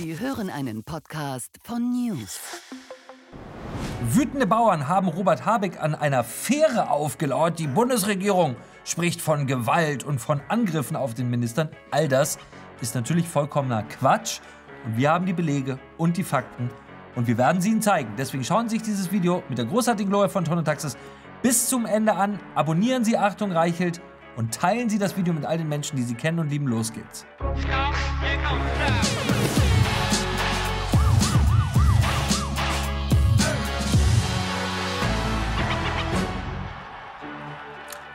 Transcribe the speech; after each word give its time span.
Sie 0.00 0.18
hören 0.18 0.48
einen 0.48 0.82
Podcast 0.82 1.58
von 1.62 1.92
News. 1.92 2.40
Wütende 4.02 4.46
Bauern 4.46 4.88
haben 4.88 5.08
Robert 5.08 5.44
Habeck 5.44 5.78
an 5.78 5.94
einer 5.94 6.24
Fähre 6.24 6.88
aufgelauert. 6.88 7.58
Die 7.58 7.66
Bundesregierung 7.66 8.56
spricht 8.82 9.20
von 9.20 9.46
Gewalt 9.46 10.02
und 10.02 10.18
von 10.18 10.40
Angriffen 10.48 10.96
auf 10.96 11.12
den 11.12 11.28
Ministern. 11.28 11.68
All 11.90 12.08
das 12.08 12.38
ist 12.80 12.94
natürlich 12.94 13.28
vollkommener 13.28 13.82
Quatsch. 13.82 14.40
Und 14.86 14.96
wir 14.96 15.10
haben 15.10 15.26
die 15.26 15.34
Belege 15.34 15.78
und 15.98 16.16
die 16.16 16.24
Fakten. 16.24 16.70
Und 17.14 17.26
wir 17.26 17.36
werden 17.36 17.60
sie 17.60 17.68
Ihnen 17.68 17.82
zeigen. 17.82 18.14
Deswegen 18.16 18.42
schauen 18.42 18.70
Sie 18.70 18.76
sich 18.76 18.82
dieses 18.82 19.12
Video 19.12 19.42
mit 19.50 19.58
der 19.58 19.66
großartigen 19.66 20.10
Gloria 20.10 20.30
von 20.30 20.46
Ton 20.46 20.64
Taxis 20.64 20.96
bis 21.42 21.68
zum 21.68 21.84
Ende 21.84 22.14
an. 22.14 22.40
Abonnieren 22.54 23.04
Sie 23.04 23.18
Achtung 23.18 23.52
Reichelt 23.52 24.00
und 24.36 24.54
teilen 24.54 24.88
Sie 24.88 24.98
das 24.98 25.18
Video 25.18 25.34
mit 25.34 25.44
all 25.44 25.58
den 25.58 25.68
Menschen, 25.68 25.96
die 25.96 26.04
Sie 26.04 26.14
kennen 26.14 26.38
und 26.38 26.48
lieben. 26.48 26.68
Los 26.68 26.90
geht's. 26.90 27.26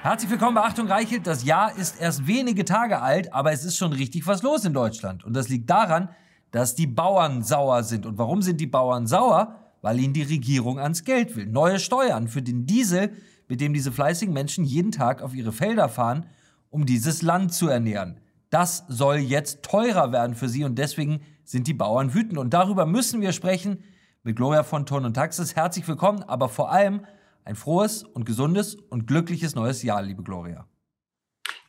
Herzlich 0.05 0.29
willkommen 0.29 0.53
bei 0.53 0.61
Achtung 0.61 0.85
Reichelt. 0.85 1.25
Das 1.25 1.45
Jahr 1.45 1.75
ist 1.75 1.99
erst 1.99 2.27
wenige 2.27 2.63
Tage 2.63 3.01
alt, 3.01 3.33
aber 3.33 3.53
es 3.53 3.65
ist 3.65 3.75
schon 3.75 3.91
richtig 3.91 4.27
was 4.27 4.43
los 4.43 4.63
in 4.63 4.71
Deutschland. 4.71 5.23
Und 5.23 5.33
das 5.33 5.49
liegt 5.49 5.67
daran, 5.67 6.09
dass 6.51 6.75
die 6.75 6.85
Bauern 6.85 7.41
sauer 7.41 7.81
sind. 7.81 8.05
Und 8.05 8.19
warum 8.19 8.43
sind 8.43 8.61
die 8.61 8.67
Bauern 8.67 9.07
sauer? 9.07 9.55
Weil 9.81 9.99
ihnen 9.99 10.13
die 10.13 10.21
Regierung 10.21 10.79
ans 10.79 11.05
Geld 11.05 11.35
will. 11.35 11.47
Neue 11.47 11.79
Steuern 11.79 12.27
für 12.27 12.43
den 12.43 12.67
Diesel, 12.67 13.13
mit 13.47 13.61
dem 13.61 13.73
diese 13.73 13.91
fleißigen 13.91 14.31
Menschen 14.31 14.63
jeden 14.63 14.91
Tag 14.91 15.23
auf 15.23 15.33
ihre 15.33 15.51
Felder 15.51 15.89
fahren, 15.89 16.27
um 16.69 16.85
dieses 16.85 17.23
Land 17.23 17.55
zu 17.55 17.67
ernähren. 17.67 18.19
Das 18.51 18.83
soll 18.87 19.15
jetzt 19.15 19.63
teurer 19.63 20.11
werden 20.11 20.35
für 20.35 20.49
sie 20.49 20.65
und 20.65 20.77
deswegen 20.77 21.21
sind 21.45 21.65
die 21.65 21.73
Bauern 21.73 22.13
wütend. 22.13 22.37
Und 22.37 22.53
darüber 22.53 22.85
müssen 22.85 23.21
wir 23.21 23.31
sprechen 23.31 23.83
mit 24.21 24.35
Gloria 24.35 24.61
von 24.61 24.85
Ton 24.85 25.03
und 25.03 25.15
Taxis. 25.15 25.55
Herzlich 25.55 25.87
willkommen, 25.87 26.21
aber 26.21 26.47
vor 26.47 26.71
allem 26.71 27.01
ein 27.45 27.55
frohes 27.55 28.03
und 28.03 28.25
gesundes 28.25 28.75
und 28.75 29.07
glückliches 29.07 29.55
neues 29.55 29.83
Jahr, 29.83 30.01
liebe 30.01 30.23
Gloria. 30.23 30.67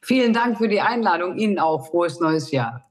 Vielen 0.00 0.33
Dank 0.33 0.58
für 0.58 0.68
die 0.68 0.80
Einladung. 0.80 1.36
Ihnen 1.36 1.58
auch 1.58 1.86
frohes 1.88 2.18
neues 2.18 2.50
Jahr. 2.50 2.86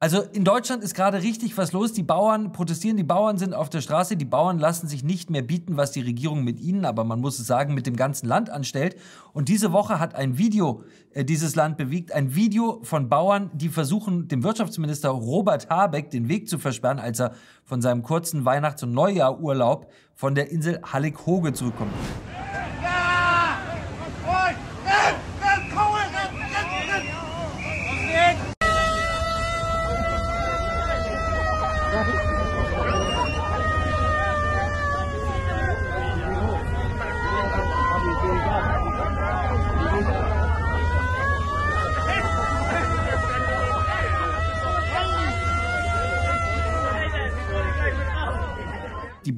Also 0.00 0.22
in 0.22 0.44
Deutschland 0.44 0.84
ist 0.84 0.94
gerade 0.94 1.22
richtig 1.22 1.58
was 1.58 1.72
los. 1.72 1.92
Die 1.92 2.04
Bauern 2.04 2.52
protestieren, 2.52 2.96
die 2.96 3.02
Bauern 3.02 3.36
sind 3.36 3.52
auf 3.52 3.68
der 3.68 3.80
Straße, 3.80 4.16
die 4.16 4.24
Bauern 4.24 4.60
lassen 4.60 4.86
sich 4.86 5.02
nicht 5.02 5.28
mehr 5.28 5.42
bieten, 5.42 5.76
was 5.76 5.90
die 5.90 6.02
Regierung 6.02 6.44
mit 6.44 6.60
ihnen, 6.60 6.84
aber 6.84 7.02
man 7.02 7.20
muss 7.20 7.40
es 7.40 7.48
sagen, 7.48 7.74
mit 7.74 7.84
dem 7.88 7.96
ganzen 7.96 8.28
Land 8.28 8.48
anstellt. 8.48 8.94
Und 9.32 9.48
diese 9.48 9.72
Woche 9.72 9.98
hat 9.98 10.14
ein 10.14 10.38
Video 10.38 10.84
äh, 11.14 11.24
dieses 11.24 11.56
Land 11.56 11.78
bewegt, 11.78 12.12
ein 12.12 12.36
Video 12.36 12.78
von 12.84 13.08
Bauern, 13.08 13.50
die 13.54 13.70
versuchen, 13.70 14.28
dem 14.28 14.44
Wirtschaftsminister 14.44 15.08
Robert 15.08 15.68
Habeck 15.68 16.10
den 16.10 16.28
Weg 16.28 16.48
zu 16.48 16.60
versperren, 16.60 17.00
als 17.00 17.18
er 17.18 17.32
von 17.64 17.82
seinem 17.82 18.04
kurzen 18.04 18.44
Weihnachts- 18.44 18.84
und 18.84 18.92
Neujahrurlaub 18.92 19.90
von 20.14 20.36
der 20.36 20.52
Insel 20.52 20.80
Hallig-Hoge 20.84 21.54
zurückkommt. 21.54 21.92
Die 31.90 32.27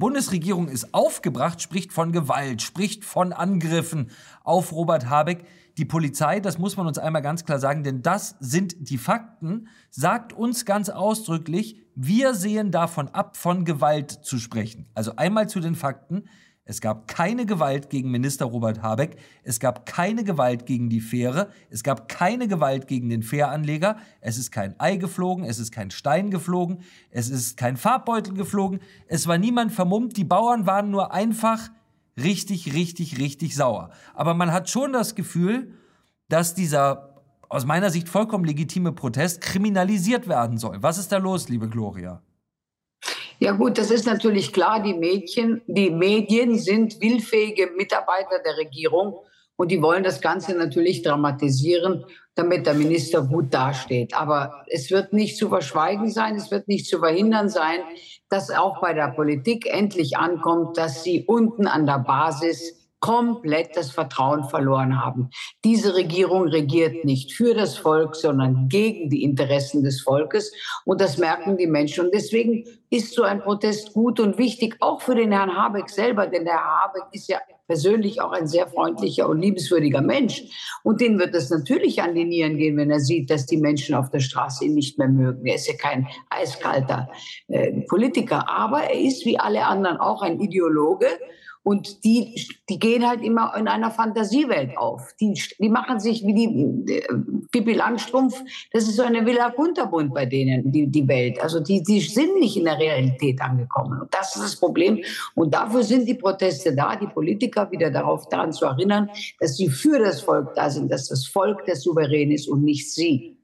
Bundesregierung 0.01 0.67
ist 0.67 0.95
aufgebracht, 0.95 1.61
spricht 1.61 1.93
von 1.93 2.11
Gewalt, 2.11 2.63
spricht 2.63 3.05
von 3.05 3.33
Angriffen 3.33 4.09
auf 4.43 4.71
Robert 4.71 5.11
Habeck. 5.11 5.45
Die 5.77 5.85
Polizei, 5.85 6.39
das 6.39 6.57
muss 6.57 6.75
man 6.75 6.87
uns 6.87 6.97
einmal 6.97 7.21
ganz 7.21 7.45
klar 7.45 7.59
sagen, 7.59 7.83
denn 7.83 8.01
das 8.01 8.35
sind 8.39 8.89
die 8.89 8.97
Fakten, 8.97 9.67
sagt 9.91 10.33
uns 10.33 10.65
ganz 10.65 10.89
ausdrücklich, 10.89 11.77
wir 11.93 12.33
sehen 12.33 12.71
davon 12.71 13.09
ab, 13.09 13.37
von 13.37 13.63
Gewalt 13.63 14.09
zu 14.09 14.39
sprechen. 14.39 14.87
Also 14.95 15.17
einmal 15.17 15.47
zu 15.47 15.59
den 15.59 15.75
Fakten. 15.75 16.23
Es 16.71 16.79
gab 16.79 17.09
keine 17.09 17.45
Gewalt 17.45 17.89
gegen 17.89 18.11
Minister 18.11 18.45
Robert 18.45 18.81
Habeck. 18.81 19.17
Es 19.43 19.59
gab 19.59 19.85
keine 19.85 20.23
Gewalt 20.23 20.65
gegen 20.65 20.87
die 20.87 21.01
Fähre. 21.01 21.49
Es 21.69 21.83
gab 21.83 22.07
keine 22.07 22.47
Gewalt 22.47 22.87
gegen 22.87 23.09
den 23.09 23.23
Fähranleger. 23.23 23.97
Es 24.21 24.37
ist 24.37 24.51
kein 24.51 24.79
Ei 24.79 24.95
geflogen. 24.95 25.43
Es 25.43 25.59
ist 25.59 25.73
kein 25.73 25.91
Stein 25.91 26.31
geflogen. 26.31 26.79
Es 27.09 27.29
ist 27.29 27.57
kein 27.57 27.75
Farbbeutel 27.75 28.35
geflogen. 28.35 28.79
Es 29.07 29.27
war 29.27 29.37
niemand 29.37 29.73
vermummt. 29.73 30.15
Die 30.15 30.23
Bauern 30.23 30.65
waren 30.65 30.91
nur 30.91 31.13
einfach 31.13 31.69
richtig, 32.17 32.73
richtig, 32.73 33.19
richtig 33.19 33.53
sauer. 33.53 33.89
Aber 34.13 34.33
man 34.33 34.53
hat 34.53 34.69
schon 34.69 34.93
das 34.93 35.13
Gefühl, 35.13 35.73
dass 36.29 36.55
dieser 36.55 37.21
aus 37.49 37.65
meiner 37.65 37.89
Sicht 37.89 38.07
vollkommen 38.07 38.45
legitime 38.45 38.93
Protest 38.93 39.41
kriminalisiert 39.41 40.29
werden 40.29 40.57
soll. 40.57 40.81
Was 40.81 40.97
ist 40.97 41.11
da 41.11 41.17
los, 41.17 41.49
liebe 41.49 41.67
Gloria? 41.67 42.21
Ja 43.43 43.53
gut, 43.53 43.79
das 43.79 43.89
ist 43.89 44.05
natürlich 44.05 44.53
klar. 44.53 44.83
Die 44.83 44.93
Mädchen, 44.93 45.63
die 45.65 45.89
Medien 45.89 46.59
sind 46.59 47.01
willfähige 47.01 47.71
Mitarbeiter 47.75 48.37
der 48.45 48.55
Regierung 48.57 49.15
und 49.55 49.71
die 49.71 49.81
wollen 49.81 50.03
das 50.03 50.21
Ganze 50.21 50.55
natürlich 50.55 51.01
dramatisieren, 51.01 52.05
damit 52.35 52.67
der 52.67 52.75
Minister 52.75 53.23
gut 53.23 53.51
dasteht. 53.51 54.13
Aber 54.13 54.63
es 54.67 54.91
wird 54.91 55.11
nicht 55.13 55.37
zu 55.37 55.49
verschweigen 55.49 56.11
sein, 56.11 56.35
es 56.35 56.51
wird 56.51 56.67
nicht 56.67 56.85
zu 56.85 56.99
verhindern 56.99 57.49
sein, 57.49 57.79
dass 58.29 58.51
auch 58.51 58.79
bei 58.79 58.93
der 58.93 59.07
Politik 59.07 59.65
endlich 59.65 60.17
ankommt, 60.17 60.77
dass 60.77 61.03
sie 61.03 61.25
unten 61.25 61.65
an 61.65 61.87
der 61.87 61.97
Basis 61.97 62.80
komplett 63.01 63.75
das 63.75 63.91
Vertrauen 63.91 64.45
verloren 64.45 65.03
haben. 65.03 65.31
Diese 65.65 65.95
Regierung 65.95 66.47
regiert 66.47 67.03
nicht 67.03 67.33
für 67.33 67.53
das 67.53 67.77
Volk, 67.77 68.15
sondern 68.15 68.69
gegen 68.69 69.09
die 69.09 69.23
Interessen 69.23 69.83
des 69.83 70.01
Volkes. 70.01 70.53
Und 70.85 71.01
das 71.01 71.17
merken 71.17 71.57
die 71.57 71.67
Menschen. 71.67 72.05
Und 72.05 72.13
deswegen 72.13 72.63
ist 72.89 73.13
so 73.13 73.23
ein 73.23 73.41
Protest 73.41 73.93
gut 73.93 74.19
und 74.19 74.37
wichtig, 74.37 74.77
auch 74.79 75.01
für 75.01 75.15
den 75.15 75.31
Herrn 75.31 75.55
Habeck 75.55 75.89
selber. 75.89 76.27
Denn 76.27 76.45
der 76.45 76.53
Herr 76.53 76.83
Habeck 76.83 77.03
ist 77.11 77.27
ja 77.27 77.39
persönlich 77.67 78.21
auch 78.21 78.33
ein 78.33 78.47
sehr 78.47 78.67
freundlicher 78.67 79.29
und 79.29 79.41
liebenswürdiger 79.41 80.01
Mensch. 80.01 80.43
Und 80.83 81.01
den 81.01 81.17
wird 81.17 81.33
es 81.33 81.49
natürlich 81.49 82.01
an 82.01 82.13
die 82.13 82.25
Nieren 82.25 82.57
gehen, 82.57 82.77
wenn 82.77 82.91
er 82.91 82.99
sieht, 82.99 83.31
dass 83.31 83.45
die 83.45 83.57
Menschen 83.57 83.95
auf 83.95 84.09
der 84.09 84.19
Straße 84.19 84.65
ihn 84.65 84.73
nicht 84.73 84.99
mehr 84.99 85.07
mögen. 85.07 85.45
Er 85.45 85.55
ist 85.55 85.67
ja 85.67 85.75
kein 85.75 86.07
eiskalter 86.29 87.09
äh, 87.47 87.81
Politiker, 87.87 88.47
aber 88.47 88.83
er 88.83 88.99
ist 88.99 89.25
wie 89.25 89.39
alle 89.39 89.65
anderen 89.65 89.97
auch 89.97 90.21
ein 90.21 90.39
Ideologe. 90.39 91.07
Und 91.63 92.03
die, 92.03 92.47
die 92.69 92.79
gehen 92.79 93.07
halt 93.07 93.21
immer 93.21 93.55
in 93.55 93.67
einer 93.67 93.91
Fantasiewelt 93.91 94.77
auf. 94.77 95.13
Die, 95.19 95.39
die 95.59 95.69
machen 95.69 95.99
sich 95.99 96.25
wie 96.25 96.33
die 96.33 96.93
äh, 96.93 97.07
Pippi 97.51 97.73
Langstrumpf, 97.73 98.41
das 98.71 98.83
ist 98.87 98.95
so 98.95 99.03
eine 99.03 99.25
Villa 99.25 99.51
Kunterbund 99.51 100.13
bei 100.13 100.25
denen, 100.25 100.71
die, 100.71 100.87
die 100.87 101.07
Welt. 101.07 101.39
Also 101.41 101.59
die, 101.59 101.83
die 101.83 102.01
sind 102.01 102.39
nicht 102.39 102.57
in 102.57 102.65
der 102.65 102.79
Realität 102.79 103.39
angekommen. 103.41 104.01
Und 104.01 104.13
das 104.13 104.35
ist 104.35 104.43
das 104.43 104.55
Problem. 104.59 105.03
Und 105.35 105.53
dafür 105.53 105.83
sind 105.83 106.07
die 106.07 106.15
Proteste 106.15 106.75
da, 106.75 106.95
die 106.95 107.07
Politiker 107.07 107.71
wieder 107.71 107.91
darauf 107.91 108.27
daran 108.29 108.53
zu 108.53 108.65
erinnern, 108.65 109.09
dass 109.39 109.57
sie 109.57 109.69
für 109.69 109.99
das 109.99 110.21
Volk 110.21 110.55
da 110.55 110.69
sind, 110.69 110.91
dass 110.91 111.09
das 111.09 111.27
Volk 111.27 111.65
der 111.65 111.75
Souverän 111.75 112.31
ist 112.31 112.49
und 112.49 112.63
nicht 112.63 112.91
sie 112.91 113.40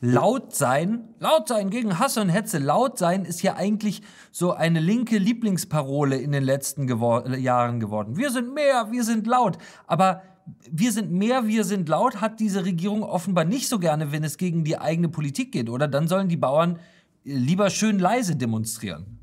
laut 0.00 0.54
sein, 0.54 1.14
laut 1.18 1.48
sein 1.48 1.70
gegen 1.70 1.98
Hass 1.98 2.16
und 2.16 2.28
Hetze, 2.30 2.58
laut 2.58 2.98
sein 2.98 3.24
ist 3.24 3.42
ja 3.42 3.56
eigentlich 3.56 4.02
so 4.32 4.52
eine 4.52 4.80
linke 4.80 5.18
Lieblingsparole 5.18 6.16
in 6.16 6.32
den 6.32 6.42
letzten 6.42 6.86
gewor 6.86 7.28
Jahren 7.34 7.80
geworden. 7.80 8.16
Wir 8.16 8.30
sind 8.30 8.54
mehr, 8.54 8.90
wir 8.90 9.04
sind 9.04 9.26
laut. 9.26 9.58
Aber 9.86 10.22
wir 10.70 10.92
sind 10.92 11.12
mehr, 11.12 11.46
wir 11.46 11.64
sind 11.64 11.88
laut 11.88 12.20
hat 12.20 12.40
diese 12.40 12.64
Regierung 12.64 13.02
offenbar 13.02 13.44
nicht 13.44 13.68
so 13.68 13.78
gerne, 13.78 14.10
wenn 14.10 14.24
es 14.24 14.38
gegen 14.38 14.64
die 14.64 14.78
eigene 14.78 15.08
Politik 15.08 15.52
geht, 15.52 15.68
oder? 15.68 15.86
Dann 15.86 16.08
sollen 16.08 16.28
die 16.28 16.36
Bauern 16.36 16.80
lieber 17.22 17.70
schön 17.70 17.98
leise 17.98 18.36
demonstrieren. 18.36 19.20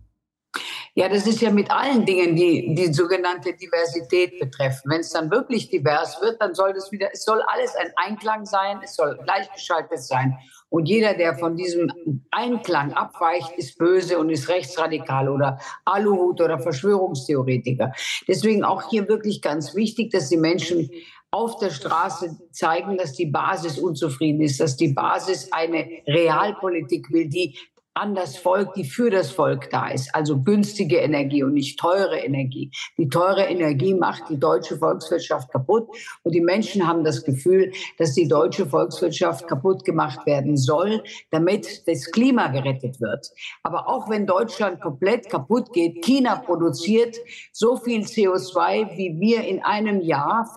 Ja, 0.97 1.07
das 1.09 1.27
ist 1.27 1.41
ja 1.41 1.51
mit 1.51 1.69
allen 1.69 2.07
Dingen, 2.07 2.35
die 2.35 2.74
die 2.74 2.91
sogenannte 2.91 3.53
Diversität 3.53 4.39
betreffen. 4.39 4.89
Wenn 4.89 5.01
es 5.01 5.12
dann 5.12 5.29
wirklich 5.29 5.69
divers 5.69 6.19
wird, 6.21 6.41
dann 6.41 6.56
soll 6.56 6.74
das 6.74 6.91
wieder, 6.91 7.09
es 7.13 7.24
soll 7.24 7.39
alles 7.44 7.75
ein 7.75 7.91
Einklang 7.97 8.45
sein, 8.45 8.79
es 8.83 8.95
soll 8.95 9.15
gleichgeschaltet 9.24 10.01
sein. 10.01 10.35
Und 10.69 10.87
jeder, 10.87 11.13
der 11.13 11.37
von 11.37 11.55
diesem 11.55 11.91
Einklang 12.31 12.93
abweicht, 12.93 13.53
ist 13.57 13.77
böse 13.77 14.19
und 14.19 14.29
ist 14.29 14.49
rechtsradikal 14.49 15.29
oder 15.29 15.59
Aluhut 15.85 16.41
oder 16.41 16.59
Verschwörungstheoretiker. 16.59 17.93
Deswegen 18.27 18.63
auch 18.63 18.89
hier 18.89 19.07
wirklich 19.07 19.41
ganz 19.41 19.75
wichtig, 19.75 20.11
dass 20.11 20.29
die 20.29 20.37
Menschen 20.37 20.89
auf 21.31 21.57
der 21.57 21.69
Straße 21.69 22.37
zeigen, 22.51 22.97
dass 22.97 23.13
die 23.13 23.25
Basis 23.25 23.77
unzufrieden 23.77 24.41
ist, 24.41 24.59
dass 24.59 24.75
die 24.77 24.93
Basis 24.93 25.51
eine 25.51 25.87
Realpolitik 26.07 27.11
will, 27.11 27.29
die 27.29 27.57
an 27.97 28.13
das 28.13 28.38
Volk, 28.38 28.75
die 28.75 28.83
für 28.83 29.09
das 29.09 29.31
Volk 29.31 29.71
da 29.71 29.88
ist. 29.88 30.13
Also 30.13 30.39
günstige 30.39 30.97
Energie 30.97 31.41
und 31.44 31.53
nicht 31.53 31.79
teure 31.79 32.19
Energie. 32.19 32.69
Die 32.97 33.09
teure 33.09 33.45
Energie 33.45 33.95
macht 33.95 34.29
die 34.29 34.39
deutsche 34.39 34.77
Volkswirtschaft 34.77 35.51
kaputt. 35.51 35.88
Und 36.23 36.35
die 36.35 36.41
Menschen 36.41 36.88
haben 36.88 37.03
das 37.03 37.23
Gefühl, 37.23 37.71
dass 37.97 38.13
die 38.13 38.27
deutsche 38.27 38.67
Volkswirtschaft 38.67 39.47
kaputt 39.47 39.83
gemacht 39.83 40.25
werden 40.27 40.57
soll, 40.57 41.03
damit 41.31 41.88
das 41.88 42.11
Klima 42.11 42.49
gerettet 42.49 43.01
wird. 43.01 43.31
Aber 43.63 43.88
auch 43.88 44.09
wenn 44.09 44.27
Deutschland 44.27 44.79
komplett 44.79 45.27
kaputt 45.29 45.73
geht, 45.73 46.05
China 46.05 46.35
produziert 46.35 47.17
so 47.51 47.77
viel 47.77 48.01
CO2, 48.01 48.95
wie 48.95 49.19
wir 49.19 49.43
in 49.43 49.63
einem 49.63 50.01
Jahr 50.01 50.47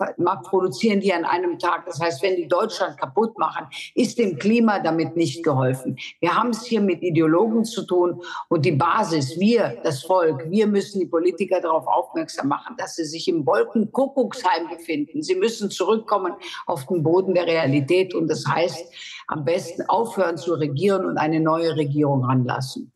produzieren 0.43 0.99
die 0.99 1.13
an 1.13 1.25
einem 1.25 1.57
Tag. 1.57 1.85
Das 1.87 1.99
heißt, 1.99 2.21
wenn 2.21 2.35
die 2.35 2.47
Deutschland 2.47 2.99
kaputt 2.99 3.37
machen, 3.39 3.65
ist 3.95 4.19
dem 4.19 4.37
Klima 4.37 4.79
damit 4.79 5.17
nicht 5.17 5.43
geholfen. 5.43 5.97
Wir 6.19 6.35
haben 6.35 6.49
es 6.49 6.65
hier 6.65 6.81
mit 6.81 7.01
Ideologie 7.01 7.30
Ideologen 7.31 7.65
zu 7.65 7.83
tun. 7.83 8.21
Und 8.49 8.65
die 8.65 8.73
Basis, 8.73 9.39
wir, 9.39 9.77
das 9.83 10.03
Volk, 10.03 10.49
wir 10.49 10.67
müssen 10.67 10.99
die 10.99 11.05
Politiker 11.05 11.61
darauf 11.61 11.87
aufmerksam 11.87 12.47
machen, 12.47 12.75
dass 12.77 12.95
sie 12.95 13.05
sich 13.05 13.27
im 13.27 13.45
Wolkenkuckucksheim 13.45 14.69
befinden. 14.69 15.23
Sie 15.23 15.35
müssen 15.35 15.69
zurückkommen 15.69 16.33
auf 16.65 16.85
den 16.87 17.03
Boden 17.03 17.33
der 17.33 17.45
Realität. 17.45 18.13
Und 18.13 18.27
das 18.27 18.45
heißt, 18.45 18.85
am 19.27 19.45
besten 19.45 19.83
aufhören 19.87 20.37
zu 20.37 20.53
regieren 20.53 21.05
und 21.05 21.17
eine 21.17 21.39
neue 21.39 21.75
Regierung 21.75 22.25
ranlassen. 22.25 22.91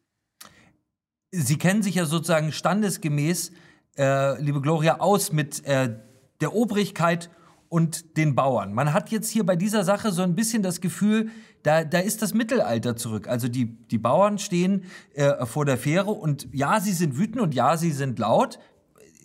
Sie 1.31 1.57
kennen 1.57 1.83
sich 1.83 1.95
ja 1.95 2.05
sozusagen 2.05 2.51
standesgemäß, 2.51 3.51
äh, 3.97 4.41
liebe 4.41 4.61
Gloria, 4.61 4.99
aus 4.99 5.33
mit 5.33 5.65
äh, 5.65 5.95
der 6.39 6.55
Obrigkeit 6.55 7.29
und 7.67 8.15
den 8.15 8.35
Bauern. 8.35 8.73
Man 8.73 8.93
hat 8.93 9.09
jetzt 9.09 9.29
hier 9.29 9.45
bei 9.45 9.55
dieser 9.55 9.83
Sache 9.83 10.11
so 10.11 10.21
ein 10.21 10.35
bisschen 10.35 10.63
das 10.63 10.79
Gefühl, 10.79 11.31
da, 11.65 11.83
da 11.83 11.97
ist 11.97 12.21
das 12.21 12.35
Mittelalter 12.35 12.95
zurück. 12.95 13.27
Also 13.27 13.47
die, 13.47 13.65
die 13.65 13.97
Bauern 13.97 14.37
stehen 14.37 14.83
äh, 15.15 15.45
vor 15.47 15.65
der 15.65 15.77
Fähre 15.77 16.11
und 16.11 16.47
ja, 16.53 16.79
sie 16.79 16.93
sind 16.93 17.17
wütend 17.17 17.41
und 17.41 17.55
ja, 17.55 17.75
sie 17.75 17.91
sind 17.91 18.19
laut. 18.19 18.59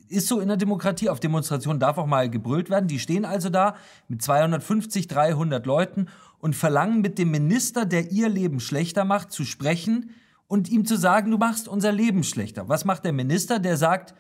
Ist 0.09 0.27
so 0.27 0.41
in 0.41 0.49
der 0.49 0.57
Demokratie. 0.57 1.11
Auf 1.11 1.21
Demonstrationen 1.21 1.81
darf 1.81 1.99
auch 1.99 2.07
mal 2.07 2.31
gebrüllt 2.31 2.71
werden. 2.71 2.89
Die 2.89 2.99
stehen 2.99 3.27
also 3.27 3.51
da 3.51 3.77
mit 4.09 4.23
250, 4.23 5.07
300 5.07 5.67
Leuten 5.67 6.07
und 6.39 6.57
verlangen 6.57 7.03
mit 7.03 7.19
dem 7.19 7.31
Minister, 7.31 7.85
der 7.85 8.11
ihr 8.11 8.31
Leben 8.31 8.59
schlechter 8.59 9.05
macht, 9.05 9.33
zu 9.33 9.45
sprechen 9.45 10.11
und 10.47 10.71
ihm 10.71 10.87
zu 10.87 10.97
sagen, 10.97 11.31
du 11.31 11.37
machst 11.37 11.69
unser 11.69 11.93
Leben 11.93 12.25
schlechter. 12.25 12.71
Was 12.71 12.87
macht 12.87 13.05
der 13.05 13.13
Minister? 13.13 13.59
Der 13.59 13.77
sagt, 13.77 14.15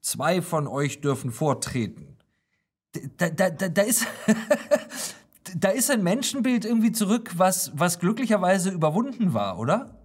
zwei 0.00 0.40
von 0.40 0.66
euch 0.66 1.02
dürfen 1.02 1.30
vortreten. 1.30 2.16
Da, 3.18 3.28
da, 3.28 3.50
da, 3.50 3.68
da 3.68 3.82
ist 3.82 4.06
da 5.56 5.70
ist 5.70 5.90
ein 5.90 6.02
Menschenbild 6.02 6.64
irgendwie 6.64 6.92
zurück, 6.92 7.32
was, 7.36 7.72
was 7.74 7.98
glücklicherweise 7.98 8.70
überwunden 8.70 9.34
war, 9.34 9.58
oder? 9.58 9.98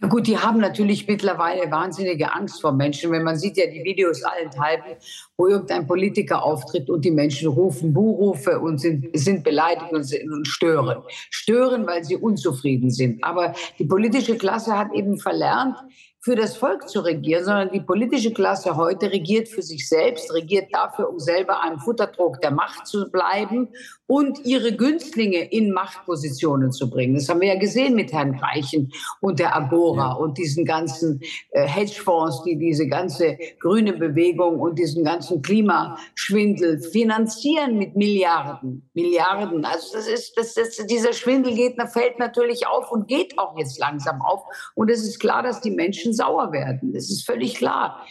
Ja 0.00 0.08
gut, 0.08 0.26
die 0.26 0.38
haben 0.38 0.58
natürlich 0.58 1.06
mittlerweile 1.06 1.70
wahnsinnige 1.70 2.32
Angst 2.32 2.60
vor 2.60 2.72
Menschen. 2.72 3.12
Wenn 3.12 3.22
man 3.22 3.38
sieht 3.38 3.56
ja 3.56 3.66
die 3.66 3.84
Videos 3.84 4.24
allenthalben, 4.24 4.96
wo 5.36 5.46
irgendein 5.46 5.86
Politiker 5.86 6.42
auftritt 6.42 6.90
und 6.90 7.04
die 7.04 7.12
Menschen 7.12 7.48
rufen 7.48 7.92
Buhrufe 7.92 8.58
und 8.58 8.78
sind, 8.78 9.06
sind 9.12 9.44
beleidigt 9.44 9.92
und, 9.92 10.12
und 10.32 10.48
stören. 10.48 11.02
Stören, 11.30 11.86
weil 11.86 12.02
sie 12.02 12.16
unzufrieden 12.16 12.90
sind. 12.90 13.22
Aber 13.22 13.54
die 13.78 13.84
politische 13.84 14.36
Klasse 14.36 14.76
hat 14.76 14.92
eben 14.92 15.16
verlernt, 15.16 15.76
für 16.24 16.36
das 16.36 16.56
Volk 16.56 16.88
zu 16.88 17.00
regieren, 17.00 17.44
sondern 17.44 17.70
die 17.70 17.82
politische 17.82 18.32
Klasse 18.32 18.76
heute 18.78 19.12
regiert 19.12 19.46
für 19.46 19.60
sich 19.60 19.86
selbst, 19.86 20.32
regiert 20.32 20.68
dafür, 20.72 21.10
um 21.10 21.20
selber 21.20 21.62
am 21.62 21.78
Futterdruck 21.78 22.40
der 22.40 22.50
Macht 22.50 22.86
zu 22.86 23.10
bleiben 23.10 23.68
und 24.06 24.44
ihre 24.46 24.74
Günstlinge 24.74 25.50
in 25.50 25.72
Machtpositionen 25.72 26.72
zu 26.72 26.88
bringen. 26.88 27.14
Das 27.14 27.28
haben 27.28 27.42
wir 27.42 27.48
ja 27.48 27.58
gesehen 27.58 27.94
mit 27.94 28.10
Herrn 28.10 28.38
Greichen 28.38 28.90
und 29.20 29.38
der 29.38 29.54
Agora 29.54 30.08
ja. 30.08 30.12
und 30.12 30.38
diesen 30.38 30.64
ganzen 30.64 31.20
äh, 31.50 31.66
Hedgefonds, 31.66 32.42
die 32.44 32.56
diese 32.56 32.86
ganze 32.86 33.36
grüne 33.60 33.92
Bewegung 33.92 34.60
und 34.60 34.78
diesen 34.78 35.04
ganzen 35.04 35.42
Klimaschwindel 35.42 36.80
finanzieren 36.80 37.76
mit 37.76 37.96
Milliarden, 37.96 38.88
Milliarden. 38.94 39.66
Also 39.66 39.94
das 39.94 40.08
ist, 40.08 40.38
das, 40.38 40.54
das, 40.54 40.86
dieser 40.86 41.12
Schwindel 41.12 41.54
geht, 41.54 41.74
fällt 41.92 42.18
natürlich 42.18 42.66
auf 42.66 42.90
und 42.90 43.08
geht 43.08 43.38
auch 43.38 43.58
jetzt 43.58 43.78
langsam 43.78 44.22
auf. 44.22 44.42
Und 44.74 44.90
es 44.90 45.02
ist 45.02 45.18
klar, 45.18 45.42
dass 45.42 45.60
die 45.60 45.70
Menschen 45.70 46.13
sauer 46.14 46.52
werden. 46.52 46.92
Das 46.92 47.10
ist 47.10 47.26
völlig 47.26 47.56
klar. 47.56 48.04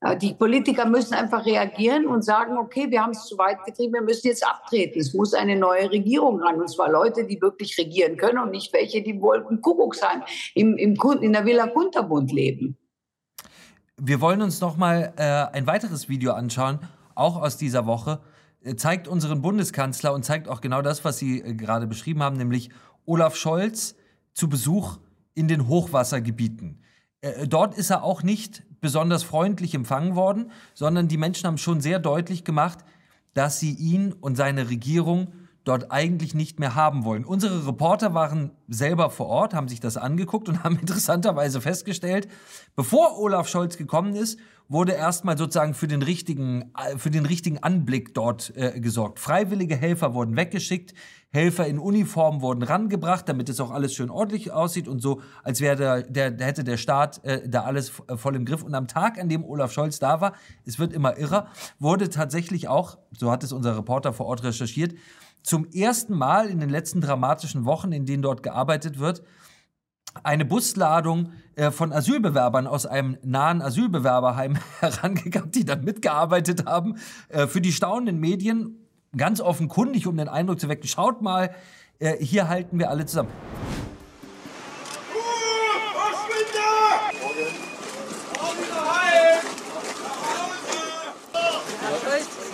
Äh, 0.00 0.16
die 0.16 0.34
Politiker 0.34 0.86
müssen 0.86 1.14
einfach 1.14 1.44
reagieren 1.44 2.06
und 2.06 2.24
sagen, 2.24 2.56
okay, 2.56 2.90
wir 2.90 3.02
haben 3.02 3.10
es 3.10 3.26
zu 3.26 3.36
weit 3.38 3.64
getrieben, 3.64 3.94
wir 3.94 4.02
müssen 4.02 4.28
jetzt 4.28 4.46
abtreten. 4.46 5.00
Es 5.00 5.14
muss 5.14 5.34
eine 5.34 5.56
neue 5.56 5.90
Regierung 5.90 6.40
ran. 6.40 6.60
Und 6.60 6.68
zwar 6.68 6.90
Leute, 6.90 7.26
die 7.26 7.40
wirklich 7.40 7.76
regieren 7.78 8.16
können 8.16 8.38
und 8.38 8.50
nicht 8.50 8.72
welche, 8.72 9.02
die 9.02 9.20
wollten 9.20 9.60
Kuckucksheim 9.60 10.22
im, 10.54 10.76
im, 10.76 10.96
in 11.20 11.32
der 11.32 11.44
Villa 11.44 11.66
Kunterbund 11.66 12.32
leben. 12.32 12.76
Wir 14.00 14.20
wollen 14.20 14.42
uns 14.42 14.60
noch 14.60 14.76
mal 14.76 15.12
äh, 15.16 15.56
ein 15.56 15.66
weiteres 15.66 16.08
Video 16.08 16.32
anschauen, 16.32 16.78
auch 17.14 17.42
aus 17.42 17.56
dieser 17.56 17.86
Woche. 17.86 18.20
Äh, 18.62 18.76
zeigt 18.76 19.08
unseren 19.08 19.42
Bundeskanzler 19.42 20.14
und 20.14 20.24
zeigt 20.24 20.48
auch 20.48 20.60
genau 20.60 20.82
das, 20.82 21.04
was 21.04 21.18
Sie 21.18 21.40
äh, 21.40 21.54
gerade 21.54 21.88
beschrieben 21.88 22.22
haben, 22.22 22.36
nämlich 22.36 22.70
Olaf 23.06 23.34
Scholz 23.34 23.96
zu 24.34 24.48
Besuch 24.48 24.98
in 25.34 25.48
den 25.48 25.66
Hochwassergebieten. 25.66 26.82
Äh, 27.20 27.48
dort 27.48 27.76
ist 27.76 27.90
er 27.90 28.02
auch 28.02 28.22
nicht 28.22 28.62
besonders 28.80 29.22
freundlich 29.22 29.74
empfangen 29.74 30.14
worden, 30.14 30.50
sondern 30.74 31.08
die 31.08 31.16
Menschen 31.16 31.46
haben 31.46 31.58
schon 31.58 31.80
sehr 31.80 31.98
deutlich 31.98 32.44
gemacht, 32.44 32.78
dass 33.34 33.58
sie 33.58 33.72
ihn 33.72 34.12
und 34.12 34.36
seine 34.36 34.70
Regierung 34.70 35.32
dort 35.64 35.90
eigentlich 35.90 36.34
nicht 36.34 36.58
mehr 36.58 36.74
haben 36.74 37.04
wollen. 37.04 37.24
Unsere 37.24 37.66
Reporter 37.66 38.14
waren 38.14 38.52
selber 38.68 39.10
vor 39.10 39.26
Ort, 39.26 39.54
haben 39.54 39.68
sich 39.68 39.80
das 39.80 39.96
angeguckt 39.96 40.48
und 40.48 40.62
haben 40.64 40.78
interessanterweise 40.78 41.60
festgestellt, 41.60 42.28
bevor 42.76 43.18
Olaf 43.18 43.48
Scholz 43.48 43.76
gekommen 43.76 44.14
ist 44.14 44.38
wurde 44.68 44.92
erstmal 44.92 45.38
sozusagen 45.38 45.74
für 45.74 45.88
den 45.88 46.02
richtigen, 46.02 46.72
für 46.98 47.10
den 47.10 47.24
richtigen 47.24 47.58
Anblick 47.58 48.14
dort 48.14 48.52
äh, 48.54 48.78
gesorgt. 48.80 49.18
Freiwillige 49.18 49.76
Helfer 49.76 50.14
wurden 50.14 50.36
weggeschickt, 50.36 50.92
Helfer 51.30 51.66
in 51.66 51.78
Uniform 51.78 52.42
wurden 52.42 52.62
rangebracht, 52.62 53.28
damit 53.28 53.48
es 53.48 53.60
auch 53.60 53.70
alles 53.70 53.94
schön 53.94 54.10
ordentlich 54.10 54.52
aussieht 54.52 54.88
und 54.88 55.00
so, 55.00 55.20
als 55.42 55.60
wäre 55.60 55.76
der, 55.76 56.02
der, 56.02 56.30
der, 56.30 56.46
hätte 56.46 56.64
der 56.64 56.76
Staat 56.76 57.24
äh, 57.24 57.48
da 57.48 57.62
alles 57.62 57.92
äh, 58.08 58.16
voll 58.16 58.36
im 58.36 58.44
Griff. 58.44 58.62
Und 58.62 58.74
am 58.74 58.88
Tag, 58.88 59.18
an 59.18 59.28
dem 59.28 59.44
Olaf 59.44 59.72
Scholz 59.72 59.98
da 59.98 60.20
war, 60.20 60.34
es 60.64 60.78
wird 60.78 60.92
immer 60.92 61.18
irrer, 61.18 61.48
wurde 61.78 62.10
tatsächlich 62.10 62.68
auch, 62.68 62.98
so 63.12 63.30
hat 63.30 63.44
es 63.44 63.52
unser 63.52 63.76
Reporter 63.76 64.12
vor 64.12 64.26
Ort 64.26 64.42
recherchiert, 64.42 64.94
zum 65.42 65.70
ersten 65.70 66.14
Mal 66.14 66.48
in 66.48 66.60
den 66.60 66.70
letzten 66.70 67.00
dramatischen 67.00 67.64
Wochen, 67.64 67.92
in 67.92 68.06
denen 68.06 68.22
dort 68.22 68.42
gearbeitet 68.42 68.98
wird, 68.98 69.22
eine 70.22 70.44
Busladung 70.44 71.32
äh, 71.54 71.70
von 71.70 71.92
Asylbewerbern 71.92 72.66
aus 72.66 72.86
einem 72.86 73.18
nahen 73.22 73.62
Asylbewerberheim 73.62 74.58
herangegangen, 74.80 75.50
die 75.50 75.64
dann 75.64 75.84
mitgearbeitet 75.84 76.66
haben, 76.66 76.96
äh, 77.28 77.46
für 77.46 77.60
die 77.60 77.72
staunenden 77.72 78.18
Medien 78.18 78.86
ganz 79.16 79.40
offenkundig, 79.40 80.06
um 80.06 80.16
den 80.16 80.28
Eindruck 80.28 80.60
zu 80.60 80.68
wecken, 80.68 80.88
schaut 80.88 81.22
mal, 81.22 81.54
äh, 81.98 82.16
hier 82.24 82.48
halten 82.48 82.78
wir 82.78 82.90
alle 82.90 83.06
zusammen. 83.06 83.30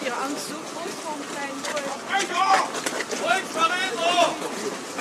Ihre 0.05 0.17
Angst 0.17 0.49
so 0.49 0.55
groß 0.55 0.95
vom 1.03 1.19
kleinen 1.33 1.61
Volk? 1.65 1.85
Volksverräter! 3.23 4.94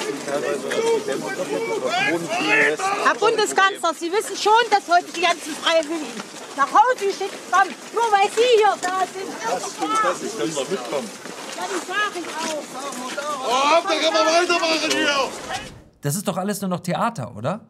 Herr 3.06 3.16
Bundeskanzler, 3.16 3.94
Sie 3.94 4.12
wissen 4.12 4.36
schon, 4.36 4.54
dass 4.70 4.88
heute 4.88 5.12
die 5.16 5.22
ganzen 5.22 5.56
Freiwilligen 5.56 6.22
nach 6.58 6.72
Hause 6.72 7.06
geschickt 7.06 7.34
haben, 7.52 7.70
nur 7.94 8.04
weil 8.12 8.30
Sie 8.30 8.42
hier 8.58 8.76
da 8.82 9.06
sind. 9.06 9.30
Das 9.44 9.72
stimmt, 9.72 10.00
das 10.04 10.22
ist, 10.22 10.38
können 10.38 10.56
wir 10.56 10.66
mitkommen. 10.70 11.10
Ja, 11.56 11.64
die 11.70 11.80
sage 11.86 12.20
ich 12.20 12.28
auch. 12.28 12.64
Oh, 13.46 13.82
da 13.88 13.96
kann 13.96 14.14
man 14.14 14.26
weitermachen 14.26 14.92
hier. 14.92 15.30
Das 16.02 16.16
ist 16.16 16.28
doch 16.28 16.38
alles 16.38 16.62
nur 16.62 16.70
noch 16.70 16.82
Theater, 16.82 17.36
oder? 17.36 17.68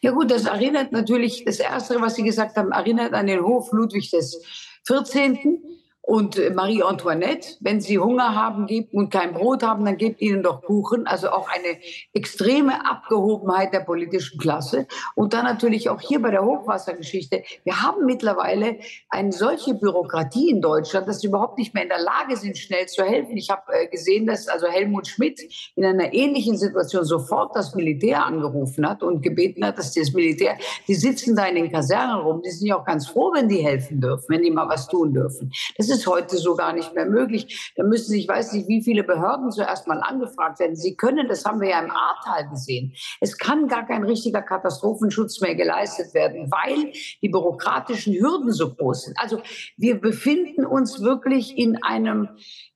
Ja 0.00 0.12
gut, 0.12 0.30
das 0.30 0.44
erinnert 0.46 0.92
natürlich, 0.92 1.44
das 1.44 1.58
Erste, 1.58 2.00
was 2.00 2.14
Sie 2.14 2.22
gesagt 2.22 2.56
haben, 2.56 2.72
erinnert 2.72 3.12
an 3.14 3.26
den 3.26 3.42
Hof 3.42 3.72
Ludwig 3.72 4.10
des 4.10 4.42
14. 4.86 5.62
Und 6.04 6.36
äh, 6.36 6.50
Marie 6.50 6.82
Antoinette, 6.82 7.56
wenn 7.60 7.80
Sie 7.80 7.98
Hunger 7.98 8.34
haben 8.34 8.66
gebt 8.66 8.92
und 8.92 9.10
kein 9.10 9.32
Brot 9.32 9.62
haben, 9.62 9.84
dann 9.84 9.96
gebt 9.96 10.20
ihnen 10.20 10.42
doch 10.42 10.62
Kuchen. 10.62 11.06
Also 11.06 11.30
auch 11.30 11.48
eine 11.48 11.78
extreme 12.12 12.84
Abgehobenheit 12.84 13.72
der 13.72 13.80
politischen 13.80 14.38
Klasse. 14.38 14.88
Und 15.14 15.32
dann 15.32 15.44
natürlich 15.44 15.88
auch 15.88 16.00
hier 16.00 16.20
bei 16.20 16.32
der 16.32 16.44
Hochwassergeschichte. 16.44 17.44
Wir 17.62 17.82
haben 17.82 18.04
mittlerweile 18.04 18.78
eine 19.10 19.32
solche 19.32 19.74
Bürokratie 19.74 20.50
in 20.50 20.60
Deutschland, 20.60 21.06
dass 21.06 21.20
sie 21.20 21.28
überhaupt 21.28 21.56
nicht 21.56 21.72
mehr 21.72 21.84
in 21.84 21.88
der 21.88 22.02
Lage 22.02 22.36
sind, 22.36 22.58
schnell 22.58 22.86
zu 22.86 23.04
helfen. 23.04 23.36
Ich 23.36 23.50
habe 23.50 23.72
äh, 23.72 23.86
gesehen, 23.86 24.26
dass 24.26 24.48
also 24.48 24.66
Helmut 24.66 25.06
Schmidt 25.06 25.40
in 25.76 25.84
einer 25.84 26.12
ähnlichen 26.12 26.58
Situation 26.58 27.04
sofort 27.04 27.54
das 27.54 27.76
Militär 27.76 28.26
angerufen 28.26 28.88
hat 28.88 29.04
und 29.04 29.22
gebeten 29.22 29.64
hat, 29.64 29.78
dass 29.78 29.94
das 29.94 30.12
Militär, 30.12 30.58
die 30.88 30.96
sitzen 30.96 31.36
da 31.36 31.46
in 31.46 31.54
den 31.54 31.70
Kasernen 31.70 32.20
rum, 32.20 32.42
die 32.44 32.50
sind 32.50 32.66
ja 32.66 32.76
auch 32.76 32.84
ganz 32.84 33.06
froh, 33.06 33.32
wenn 33.32 33.48
die 33.48 33.58
helfen 33.58 34.00
dürfen, 34.00 34.24
wenn 34.28 34.42
die 34.42 34.50
mal 34.50 34.68
was 34.68 34.88
tun 34.88 35.14
dürfen. 35.14 35.52
Das 35.76 35.91
es 35.92 36.06
heute 36.06 36.36
so 36.36 36.56
gar 36.56 36.72
nicht 36.72 36.94
mehr 36.94 37.06
möglich. 37.06 37.72
Da 37.76 37.84
müssen 37.84 38.10
sich, 38.10 38.26
weiß 38.26 38.52
nicht, 38.54 38.68
wie 38.68 38.82
viele 38.82 39.04
Behörden 39.04 39.50
zuerst 39.50 39.86
mal 39.86 40.00
angefragt 40.00 40.58
werden. 40.58 40.76
Sie 40.76 40.96
können, 40.96 41.28
das 41.28 41.44
haben 41.44 41.60
wir 41.60 41.68
ja 41.68 41.80
im 41.80 41.90
Ahrtal 41.90 42.48
gesehen, 42.50 42.94
es 43.20 43.38
kann 43.38 43.68
gar 43.68 43.86
kein 43.86 44.04
richtiger 44.04 44.42
Katastrophenschutz 44.42 45.40
mehr 45.40 45.54
geleistet 45.54 46.14
werden, 46.14 46.50
weil 46.50 46.92
die 47.22 47.28
bürokratischen 47.28 48.14
Hürden 48.14 48.52
so 48.52 48.74
groß 48.74 49.04
sind. 49.04 49.18
Also 49.18 49.40
wir 49.76 50.00
befinden 50.00 50.64
uns 50.64 51.02
wirklich 51.02 51.56
in 51.56 51.82
einem 51.82 52.28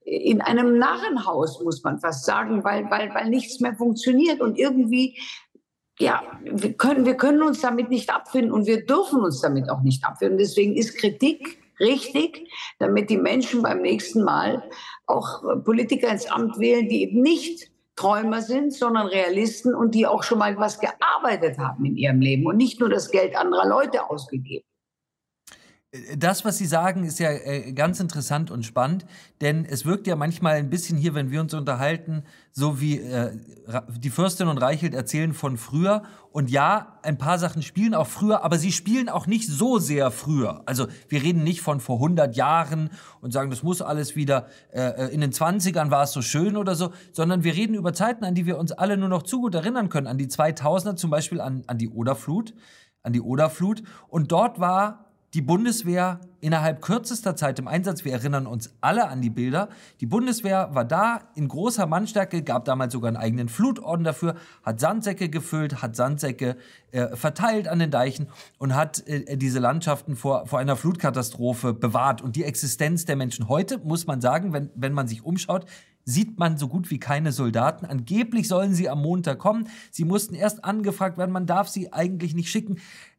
in 0.08 0.40
einem 0.40 0.78
Narrenhaus, 0.78 1.60
muss 1.64 1.82
man 1.82 1.98
fast 1.98 2.24
sagen, 2.24 2.62
weil, 2.62 2.88
weil, 2.92 3.12
weil 3.12 3.28
nichts 3.28 3.58
mehr 3.58 3.74
funktioniert. 3.74 4.40
Und 4.40 4.56
irgendwie 4.56 5.18
ja, 5.98 6.22
wir 6.44 6.74
können, 6.74 7.06
wir 7.06 7.16
können 7.16 7.42
uns 7.42 7.60
damit 7.60 7.88
nicht 7.88 8.14
abfinden 8.14 8.52
und 8.52 8.66
wir 8.66 8.84
dürfen 8.84 9.20
uns 9.20 9.40
damit 9.40 9.70
auch 9.70 9.82
nicht 9.82 10.04
abfinden. 10.04 10.38
Deswegen 10.38 10.76
ist 10.76 10.98
Kritik 10.98 11.58
richtig, 11.80 12.50
damit 12.78 13.10
die 13.10 13.18
Menschen 13.18 13.62
beim 13.62 13.82
nächsten 13.82 14.22
Mal 14.22 14.68
auch 15.06 15.42
Politiker 15.64 16.08
ins 16.08 16.26
Amt 16.26 16.58
wählen, 16.58 16.88
die 16.88 17.02
eben 17.02 17.22
nicht 17.22 17.70
Träumer 17.96 18.42
sind, 18.42 18.74
sondern 18.74 19.06
Realisten 19.06 19.74
und 19.74 19.94
die 19.94 20.06
auch 20.06 20.22
schon 20.22 20.38
mal 20.38 20.56
was 20.58 20.78
gearbeitet 20.80 21.58
haben 21.58 21.84
in 21.84 21.96
ihrem 21.96 22.20
Leben 22.20 22.46
und 22.46 22.56
nicht 22.56 22.78
nur 22.78 22.90
das 22.90 23.10
Geld 23.10 23.34
anderer 23.36 23.66
Leute 23.66 24.10
ausgegeben 24.10 24.66
das, 26.16 26.44
was 26.44 26.58
Sie 26.58 26.66
sagen, 26.66 27.04
ist 27.04 27.18
ja 27.18 27.30
äh, 27.30 27.72
ganz 27.72 28.00
interessant 28.00 28.50
und 28.50 28.64
spannend, 28.64 29.06
denn 29.40 29.64
es 29.64 29.84
wirkt 29.84 30.06
ja 30.06 30.16
manchmal 30.16 30.56
ein 30.56 30.70
bisschen 30.70 30.96
hier, 30.96 31.14
wenn 31.14 31.30
wir 31.30 31.40
uns 31.40 31.54
unterhalten, 31.54 32.24
so 32.52 32.80
wie 32.80 32.98
äh, 32.98 33.32
die 33.98 34.10
Fürstin 34.10 34.48
und 34.48 34.58
Reichelt 34.58 34.94
erzählen 34.94 35.34
von 35.34 35.56
früher. 35.56 36.02
Und 36.32 36.50
ja, 36.50 36.98
ein 37.02 37.18
paar 37.18 37.38
Sachen 37.38 37.62
spielen 37.62 37.94
auch 37.94 38.06
früher, 38.06 38.44
aber 38.44 38.58
sie 38.58 38.72
spielen 38.72 39.08
auch 39.08 39.26
nicht 39.26 39.48
so 39.48 39.78
sehr 39.78 40.10
früher. 40.10 40.62
Also 40.66 40.86
wir 41.08 41.22
reden 41.22 41.44
nicht 41.44 41.60
von 41.60 41.80
vor 41.80 41.96
100 41.96 42.36
Jahren 42.36 42.90
und 43.20 43.32
sagen, 43.32 43.50
das 43.50 43.62
muss 43.62 43.82
alles 43.82 44.16
wieder, 44.16 44.46
äh, 44.72 45.12
in 45.12 45.20
den 45.20 45.32
20ern 45.32 45.90
war 45.90 46.04
es 46.04 46.12
so 46.12 46.22
schön 46.22 46.56
oder 46.56 46.74
so, 46.74 46.92
sondern 47.12 47.44
wir 47.44 47.54
reden 47.54 47.74
über 47.74 47.92
Zeiten, 47.92 48.24
an 48.24 48.34
die 48.34 48.46
wir 48.46 48.58
uns 48.58 48.72
alle 48.72 48.96
nur 48.96 49.08
noch 49.08 49.22
zu 49.22 49.40
gut 49.40 49.54
erinnern 49.54 49.88
können. 49.88 50.06
An 50.06 50.18
die 50.18 50.28
2000er 50.28 50.96
zum 50.96 51.10
Beispiel, 51.10 51.40
an, 51.40 51.64
an 51.66 51.78
die 51.78 51.88
Oderflut, 51.88 52.54
an 53.02 53.12
die 53.12 53.20
Oderflut. 53.20 53.82
Und 54.08 54.32
dort 54.32 54.58
war 54.60 55.05
die 55.36 55.42
Bundeswehr 55.42 56.20
innerhalb 56.40 56.80
kürzester 56.80 57.36
Zeit 57.36 57.58
im 57.58 57.68
Einsatz. 57.68 58.06
Wir 58.06 58.12
erinnern 58.12 58.46
uns 58.46 58.70
alle 58.80 59.08
an 59.08 59.20
die 59.20 59.28
Bilder. 59.28 59.68
Die 60.00 60.06
Bundeswehr 60.06 60.70
war 60.72 60.86
da 60.86 61.20
in 61.34 61.46
großer 61.46 61.86
Mannstärke, 61.86 62.42
gab 62.42 62.64
damals 62.64 62.94
sogar 62.94 63.08
einen 63.08 63.18
eigenen 63.18 63.50
Flutorden 63.50 64.02
dafür, 64.02 64.36
hat 64.62 64.80
Sandsäcke 64.80 65.28
gefüllt, 65.28 65.82
hat 65.82 65.94
Sandsäcke 65.94 66.56
äh, 66.90 67.14
verteilt 67.16 67.68
an 67.68 67.80
den 67.80 67.90
Deichen 67.90 68.28
und 68.56 68.74
hat 68.74 69.06
äh, 69.06 69.36
diese 69.36 69.58
Landschaften 69.58 70.16
vor, 70.16 70.46
vor 70.46 70.58
einer 70.58 70.74
Flutkatastrophe 70.74 71.74
bewahrt 71.74 72.22
und 72.22 72.34
die 72.34 72.44
Existenz 72.44 73.04
der 73.04 73.16
Menschen. 73.16 73.50
Heute 73.50 73.76
muss 73.76 74.06
man 74.06 74.22
sagen, 74.22 74.54
wenn, 74.54 74.70
wenn 74.74 74.94
man 74.94 75.06
sich 75.06 75.22
umschaut, 75.22 75.66
sieht 76.06 76.38
man 76.38 76.56
so 76.56 76.68
gut 76.68 76.90
wie 76.90 76.98
keine 76.98 77.32
Soldaten. 77.32 77.84
Angeblich 77.84 78.48
sollen 78.48 78.72
sie 78.72 78.88
am 78.88 79.02
Montag 79.02 79.38
kommen. 79.38 79.68
Sie 79.90 80.04
mussten 80.04 80.34
erst 80.34 80.64
angefragt 80.64 81.18
werden, 81.18 81.32
man 81.32 81.46
darf 81.46 81.68
sie 81.68 81.92
eigentlich 81.92 82.34
nicht 82.34 82.48
schicken 82.48 82.78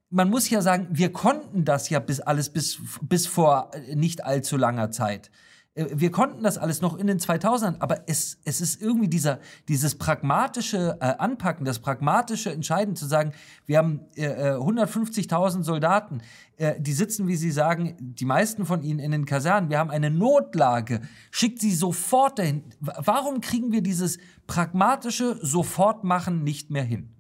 man 0.10 0.30
muss 0.30 0.50
ja 0.50 0.62
sagen, 0.62 0.88
wir 0.92 1.12
konnten 1.12 1.66
das 1.66 1.90
ja 1.90 2.00
bis 2.00 2.20
alles 2.20 2.50
bis, 2.50 2.80
bis 3.02 3.28
vor 3.28 3.72
äh, 3.74 3.96
nicht 3.96 4.24
allzu 4.24 4.58
langer 4.58 4.92
Zeit. 4.92 5.30
Äh, 5.78 5.88
wir 5.94 6.12
konnten 6.12 6.44
das 6.44 6.58
alles 6.58 6.82
noch 6.82 6.98
in 6.98 7.08
den 7.08 7.20
2000ern, 7.20 7.76
aber 7.80 8.08
es, 8.08 8.40
es 8.46 8.62
ist 8.62 8.82
irgendwie 8.82 9.10
dieser, 9.10 9.40
dieses 9.68 9.96
pragmatische 9.96 10.98
äh, 11.02 11.16
Anpacken, 11.18 11.66
das 11.66 11.80
pragmatische 11.80 12.52
Entscheiden 12.52 12.96
zu 12.96 13.06
sagen, 13.06 13.34
wir 13.66 13.78
haben 13.78 14.02
äh, 14.16 14.54
150.000 14.54 15.60
äh, 15.60 15.64
Soldaten, 15.64 16.22
äh, 16.56 16.80
die 16.80 16.94
sitzen, 16.94 17.28
wie 17.28 17.36
Sie 17.36 17.52
sagen, 17.52 17.96
die 18.00 18.26
meisten 18.26 18.66
von 18.66 18.84
ihnen 18.84 19.00
in 19.00 19.12
den 19.12 19.26
Kasernen, 19.26 19.70
wir 19.70 19.80
haben 19.80 19.92
eine 19.92 20.10
Notlage, 20.10 21.02
schickt 21.32 21.60
sie 21.60 21.74
sofort 21.74 22.40
dahin. 22.40 22.64
Warum 22.80 23.42
kriegen 23.42 23.72
wir 23.72 23.82
dieses 23.82 24.20
pragmatische 24.48 25.38
Sofortmachen 25.42 26.44
nicht 26.44 26.72
mehr 26.72 26.84
hin? 26.84 27.17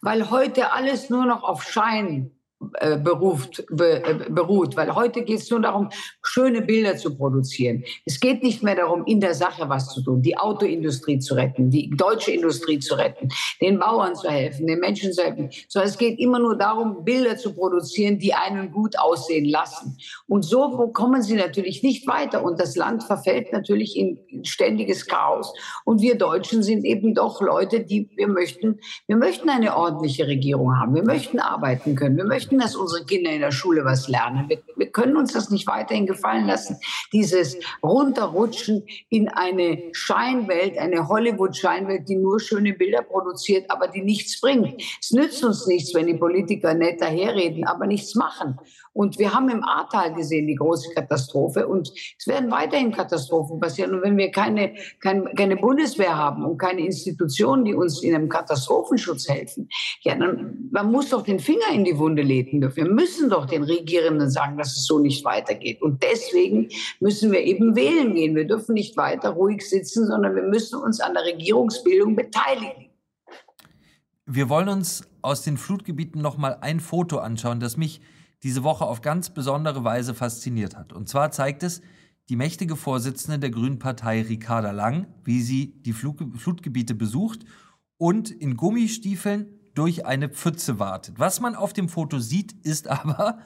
Weil 0.00 0.30
heute 0.30 0.72
alles 0.72 1.10
nur 1.10 1.26
noch 1.26 1.42
auf 1.42 1.62
Schein 1.62 2.30
beruft, 2.60 3.64
be, 3.70 4.04
äh, 4.04 4.30
beruht, 4.30 4.76
weil 4.76 4.94
heute 4.94 5.22
geht 5.22 5.38
es 5.38 5.50
nur 5.50 5.60
darum, 5.60 5.88
schöne 6.22 6.60
Bilder 6.60 6.96
zu 6.96 7.16
produzieren. 7.16 7.84
Es 8.04 8.20
geht 8.20 8.42
nicht 8.42 8.62
mehr 8.62 8.76
darum, 8.76 9.04
in 9.06 9.18
der 9.18 9.34
Sache 9.34 9.68
was 9.68 9.94
zu 9.94 10.02
tun, 10.02 10.20
die 10.20 10.36
Autoindustrie 10.36 11.18
zu 11.18 11.34
retten, 11.34 11.70
die 11.70 11.88
deutsche 11.90 12.32
Industrie 12.32 12.78
zu 12.78 12.96
retten, 12.96 13.30
den 13.62 13.78
Bauern 13.78 14.14
zu 14.14 14.28
helfen, 14.28 14.66
den 14.66 14.78
Menschen 14.78 15.12
zu 15.12 15.22
helfen, 15.22 15.50
sondern 15.68 15.88
es 15.88 15.96
geht 15.96 16.18
immer 16.18 16.38
nur 16.38 16.56
darum, 16.56 17.02
Bilder 17.02 17.38
zu 17.38 17.54
produzieren, 17.54 18.18
die 18.18 18.34
einen 18.34 18.70
gut 18.72 18.98
aussehen 18.98 19.46
lassen. 19.46 19.96
Und 20.26 20.44
so 20.44 20.88
kommen 20.92 21.22
sie 21.22 21.36
natürlich 21.36 21.82
nicht 21.82 22.06
weiter 22.06 22.44
und 22.44 22.60
das 22.60 22.76
Land 22.76 23.04
verfällt 23.04 23.54
natürlich 23.54 23.96
in 23.96 24.18
ständiges 24.44 25.06
Chaos. 25.06 25.54
Und 25.86 26.02
wir 26.02 26.18
Deutschen 26.18 26.62
sind 26.62 26.84
eben 26.84 27.14
doch 27.14 27.40
Leute, 27.40 27.80
die 27.80 28.10
wir 28.16 28.28
möchten, 28.28 28.80
wir 29.06 29.16
möchten 29.16 29.48
eine 29.48 29.76
ordentliche 29.76 30.26
Regierung 30.26 30.78
haben, 30.78 30.94
wir 30.94 31.04
möchten 31.04 31.38
arbeiten 31.38 31.94
können, 31.94 32.18
wir 32.18 32.26
möchten 32.26 32.49
möchten, 32.50 32.58
dass 32.58 32.76
unsere 32.76 33.04
Kinder 33.04 33.30
in 33.30 33.40
der 33.40 33.52
Schule 33.52 33.84
was 33.84 34.08
lernen. 34.08 34.48
Wir, 34.48 34.58
wir 34.76 34.90
können 34.90 35.16
uns 35.16 35.32
das 35.32 35.50
nicht 35.50 35.66
weiterhin 35.66 36.06
gefallen 36.06 36.46
lassen. 36.46 36.76
Dieses 37.12 37.56
Runterrutschen 37.82 38.84
in 39.08 39.28
eine 39.28 39.82
Scheinwelt, 39.92 40.78
eine 40.78 41.08
Hollywood-Scheinwelt, 41.08 42.08
die 42.08 42.16
nur 42.16 42.40
schöne 42.40 42.72
Bilder 42.72 43.02
produziert, 43.02 43.70
aber 43.70 43.88
die 43.88 44.02
nichts 44.02 44.40
bringt. 44.40 44.82
Es 45.00 45.10
nützt 45.10 45.44
uns 45.44 45.66
nichts, 45.66 45.94
wenn 45.94 46.06
die 46.06 46.14
Politiker 46.14 46.74
nett 46.74 47.00
daherreden, 47.00 47.66
aber 47.66 47.86
nichts 47.86 48.14
machen. 48.14 48.58
Und 48.92 49.18
wir 49.18 49.32
haben 49.32 49.48
im 49.48 49.62
Ahrtal 49.62 50.14
gesehen 50.14 50.46
die 50.46 50.56
große 50.56 50.92
Katastrophe 50.94 51.66
und 51.68 51.92
es 52.18 52.26
werden 52.26 52.50
weiterhin 52.50 52.90
Katastrophen 52.90 53.60
passieren. 53.60 53.94
Und 53.94 54.02
wenn 54.02 54.16
wir 54.16 54.30
keine, 54.30 54.74
keine, 55.00 55.32
keine 55.34 55.56
Bundeswehr 55.56 56.16
haben 56.16 56.44
und 56.44 56.58
keine 56.58 56.84
Institutionen, 56.84 57.64
die 57.64 57.74
uns 57.74 58.02
in 58.02 58.14
einem 58.14 58.28
Katastrophenschutz 58.28 59.28
helfen, 59.28 59.68
ja, 60.02 60.16
dann 60.16 60.68
man 60.72 60.90
muss 60.90 61.10
doch 61.10 61.22
den 61.22 61.38
Finger 61.38 61.70
in 61.72 61.84
die 61.84 61.98
Wunde 61.98 62.22
legen. 62.22 62.60
Wir 62.74 62.88
müssen 62.88 63.30
doch 63.30 63.46
den 63.46 63.62
Regierenden 63.62 64.30
sagen, 64.30 64.56
dass 64.56 64.76
es 64.76 64.86
so 64.86 64.98
nicht 64.98 65.24
weitergeht. 65.24 65.82
Und 65.82 66.02
deswegen 66.02 66.68
müssen 67.00 67.32
wir 67.32 67.40
eben 67.40 67.76
wählen 67.76 68.14
gehen. 68.14 68.34
Wir 68.34 68.46
dürfen 68.46 68.74
nicht 68.74 68.96
weiter 68.96 69.30
ruhig 69.30 69.68
sitzen, 69.68 70.06
sondern 70.06 70.34
wir 70.34 70.42
müssen 70.42 70.80
uns 70.80 71.00
an 71.00 71.14
der 71.14 71.24
Regierungsbildung 71.24 72.16
beteiligen. 72.16 72.90
Wir 74.26 74.48
wollen 74.48 74.68
uns 74.68 75.08
aus 75.22 75.42
den 75.42 75.56
Flutgebieten 75.56 76.22
noch 76.22 76.38
mal 76.38 76.58
ein 76.60 76.80
Foto 76.80 77.18
anschauen, 77.18 77.58
das 77.60 77.76
mich 77.76 78.00
diese 78.42 78.62
Woche 78.62 78.84
auf 78.84 79.02
ganz 79.02 79.30
besondere 79.30 79.84
Weise 79.84 80.14
fasziniert 80.14 80.76
hat. 80.76 80.92
Und 80.92 81.08
zwar 81.08 81.30
zeigt 81.30 81.62
es 81.62 81.82
die 82.28 82.36
mächtige 82.36 82.76
Vorsitzende 82.76 83.38
der 83.38 83.50
Grünen 83.50 83.78
Partei 83.78 84.22
Ricarda 84.22 84.70
Lang, 84.70 85.06
wie 85.24 85.42
sie 85.42 85.82
die 85.82 85.92
Flutgebiete 85.92 86.94
besucht 86.94 87.40
und 87.96 88.30
in 88.30 88.56
Gummistiefeln 88.56 89.48
durch 89.74 90.06
eine 90.06 90.28
Pfütze 90.28 90.78
wartet. 90.78 91.18
Was 91.18 91.40
man 91.40 91.54
auf 91.54 91.72
dem 91.72 91.88
Foto 91.88 92.18
sieht, 92.18 92.52
ist 92.64 92.88
aber, 92.88 93.38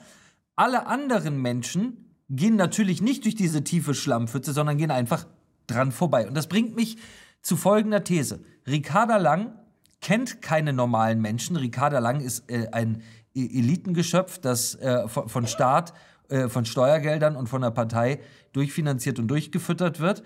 alle 0.57 0.87
anderen 0.87 1.41
Menschen 1.41 2.17
gehen 2.29 2.57
natürlich 2.57 3.03
nicht 3.03 3.25
durch 3.25 3.35
diese 3.35 3.65
tiefe 3.65 3.95
Schlammpfütze, 3.95 4.53
sondern 4.53 4.79
gehen 4.79 4.91
einfach 4.91 5.27
dran 5.67 5.93
vorbei. 5.93 6.29
Und 6.29 6.35
das 6.35 6.49
bringt 6.49 6.77
mich 6.77 6.97
zu 7.43 7.57
folgender 7.57 8.05
These. 8.05 8.41
Ricarda 8.67 9.17
Lang 9.17 9.55
kennt 10.01 10.43
keine 10.43 10.73
normalen 10.73 11.21
Menschen. 11.21 11.57
Ricarda 11.57 11.99
Lang 11.99 12.21
ist 12.21 12.51
äh, 12.51 12.69
ein 12.73 13.03
Elitengeschöpf, 13.35 14.39
das 14.39 14.75
äh, 14.77 15.09
von, 15.09 15.29
von 15.29 15.47
Staat, 15.47 15.93
äh, 16.29 16.49
von 16.49 16.65
Steuergeldern 16.65 17.37
und 17.37 17.49
von 17.49 17.63
der 17.63 17.71
Partei 17.71 18.21
durchfinanziert 18.53 19.19
und 19.19 19.29
durchgefüttert 19.29 20.01
wird. 20.01 20.23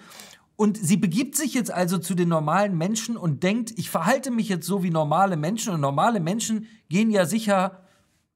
Und 0.56 0.76
sie 0.76 0.96
begibt 0.96 1.36
sich 1.36 1.54
jetzt 1.54 1.70
also 1.70 1.98
zu 1.98 2.14
den 2.14 2.28
normalen 2.28 2.76
Menschen 2.76 3.16
und 3.16 3.42
denkt, 3.44 3.72
ich 3.76 3.90
verhalte 3.90 4.30
mich 4.30 4.48
jetzt 4.48 4.66
so 4.66 4.82
wie 4.82 4.90
normale 4.90 5.36
Menschen. 5.36 5.72
Und 5.72 5.80
normale 5.80 6.18
Menschen 6.18 6.66
gehen 6.88 7.10
ja 7.10 7.26
sicher 7.26 7.82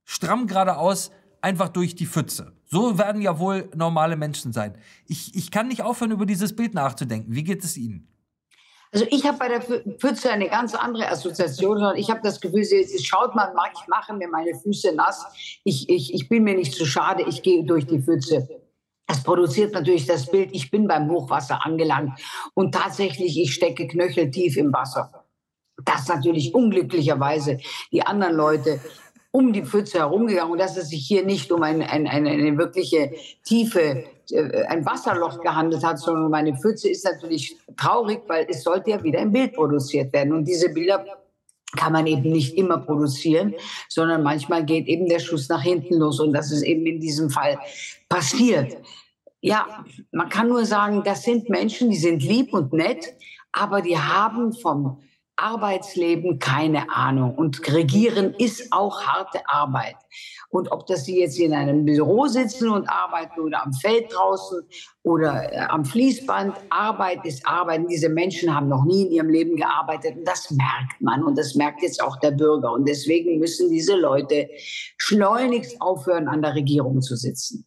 stramm 0.05 0.47
geradeaus 0.47 1.11
einfach 1.41 1.69
durch 1.69 1.97
die 1.97 2.07
Pfütze. 2.07 2.53
So 2.65 2.97
werden 2.97 3.21
ja 3.21 3.39
wohl 3.39 3.69
normale 3.75 4.17
Menschen 4.17 4.53
sein. 4.53 4.79
Ich, 5.07 5.35
ich 5.35 5.51
kann 5.51 5.69
nicht 5.69 5.83
aufhören, 5.83 6.13
über 6.13 6.25
dieses 6.25 6.55
Bild 6.55 6.75
nachzudenken. 6.75 7.35
Wie 7.35 7.43
geht 7.43 7.65
es 7.65 7.77
Ihnen? 7.77 8.12
Also 8.93 9.07
ich 9.11 9.27
habe 9.27 9.39
bei 9.39 9.49
der 9.49 9.63
Pfütze 9.63 10.31
eine 10.31 10.49
ganz 10.49 10.75
andere 10.75 11.09
Assoziation, 11.09 11.79
sondern 11.79 11.97
ich 11.97 12.11
habe 12.11 12.21
das 12.23 12.41
Gefühl, 12.43 12.63
sie, 12.63 12.85
sie 12.85 13.03
schaut 13.03 13.35
mal, 13.35 13.51
ich 13.73 13.89
mache 13.89 14.13
mir 14.13 14.29
meine 14.29 14.55
Füße 14.55 14.95
nass, 14.95 15.25
ich, 15.65 15.89
ich, 15.89 16.13
ich 16.13 16.29
bin 16.29 16.45
mir 16.45 16.55
nicht 16.55 16.75
zu 16.75 16.85
schade, 16.85 17.25
ich 17.27 17.43
gehe 17.43 17.65
durch 17.65 17.87
die 17.87 18.03
Pfütze. 18.03 18.47
Das 19.07 19.23
produziert 19.23 19.73
natürlich 19.73 20.07
das 20.07 20.31
Bild, 20.31 20.51
ich 20.53 20.71
bin 20.71 20.87
beim 20.87 21.11
Hochwasser 21.11 21.65
angelangt 21.65 22.21
und 22.53 22.75
tatsächlich, 22.75 23.39
ich 23.39 23.55
stecke 23.55 23.89
knöcheltief 23.89 24.59
im 24.59 24.73
Wasser. 24.75 25.25
Das 25.85 26.07
natürlich 26.09 26.55
unglücklicherweise 26.55 27.59
die 27.93 28.03
anderen 28.03 28.37
Leute 28.37 28.79
um 29.31 29.55
die 29.55 29.65
Pfütze 29.65 30.01
herumgegangen 30.01 30.53
und 30.53 30.59
dass 30.59 30.77
es 30.77 30.91
sich 30.91 31.07
hier 31.07 31.25
nicht 31.25 31.51
um 31.51 31.63
ein, 31.63 31.81
ein, 31.81 32.07
eine, 32.07 32.31
eine 32.31 32.59
wirkliche 32.59 33.13
tiefe, 33.43 34.05
ein 34.69 34.85
Wasserloch 34.87 35.41
gehandelt 35.41 35.85
hat, 35.85 35.99
sondern 35.99 36.27
um 36.27 36.35
eine 36.35 36.57
Pfütze, 36.57 36.89
ist 36.89 37.05
natürlich 37.05 37.57
traurig, 37.77 38.23
weil 38.29 38.47
es 38.49 38.63
sollte 38.63 38.91
ja 38.91 39.03
wieder 39.03 39.21
ein 39.21 39.33
Bild 39.33 39.55
produziert 39.55 40.13
werden. 40.13 40.33
Und 40.33 40.47
diese 40.47 40.69
Bilder 40.69 41.05
kann 41.77 41.93
man 41.93 42.07
eben 42.07 42.31
nicht 42.31 42.57
immer 42.57 42.79
produzieren, 42.79 43.55
sondern 43.89 44.23
manchmal 44.23 44.65
geht 44.65 44.87
eben 44.87 45.09
der 45.09 45.19
Schuss 45.19 45.49
nach 45.49 45.63
hinten 45.63 45.95
los 45.97 46.21
und 46.21 46.33
das 46.33 46.53
ist 46.53 46.63
eben 46.63 46.85
in 46.87 47.01
diesem 47.01 47.31
Fall 47.31 47.59
passiert. 48.09 48.77
ja, 49.41 49.85
man 50.13 50.29
kann 50.29 50.49
nur 50.49 50.65
sagen, 50.65 51.03
das 51.05 51.25
sind 51.25 51.49
Menschen, 51.49 51.91
die 51.91 51.97
sind 51.97 52.23
lieb 52.23 52.53
und 52.53 52.73
nett, 52.73 53.15
aber 53.53 53.81
die 53.81 53.99
haben 53.99 54.53
vom 54.53 55.01
Arbeitsleben 55.43 56.39
keine 56.39 56.91
Ahnung. 56.91 57.35
Und 57.35 57.61
Regieren 57.73 58.35
ist 58.35 58.73
auch 58.73 59.03
harte 59.03 59.41
Arbeit. 59.49 59.97
Und 60.51 60.71
ob 60.71 60.87
das 60.87 61.05
sie 61.05 61.21
jetzt 61.21 61.39
in 61.39 61.55
einem 61.55 61.85
Büro 61.85 62.27
sitzen 62.27 62.69
und 62.69 62.89
arbeiten 62.89 63.41
oder 63.41 63.65
am 63.65 63.73
Feld 63.73 64.13
draußen 64.13 64.61
oder 65.03 65.53
äh, 65.53 65.59
am 65.59 65.85
Fließband, 65.85 66.55
Arbeit 66.71 67.25
ist 67.25 67.47
Arbeit. 67.47 67.83
Diese 67.91 68.09
Menschen 68.09 68.55
haben 68.55 68.69
noch 68.69 68.85
nie 68.85 69.07
in 69.07 69.13
ihrem 69.13 69.31
Leben 69.31 69.57
gearbeitet. 69.57 70.17
Und 70.19 70.29
das 70.29 70.51
merkt 70.51 71.01
man. 71.01 71.25
Und 71.25 71.39
das 71.39 71.55
merkt 71.55 71.83
jetzt 71.83 72.03
auch 72.03 72.17
der 72.21 72.33
Bürger. 72.33 72.73
Und 72.73 72.89
deswegen 72.89 73.39
müssen 73.39 73.71
diese 73.71 73.97
Leute 73.97 74.49
schleunigst 74.99 75.81
aufhören, 75.81 76.29
an 76.29 76.43
der 76.43 76.55
Regierung 76.55 77.01
zu 77.01 77.17
sitzen. 77.17 77.67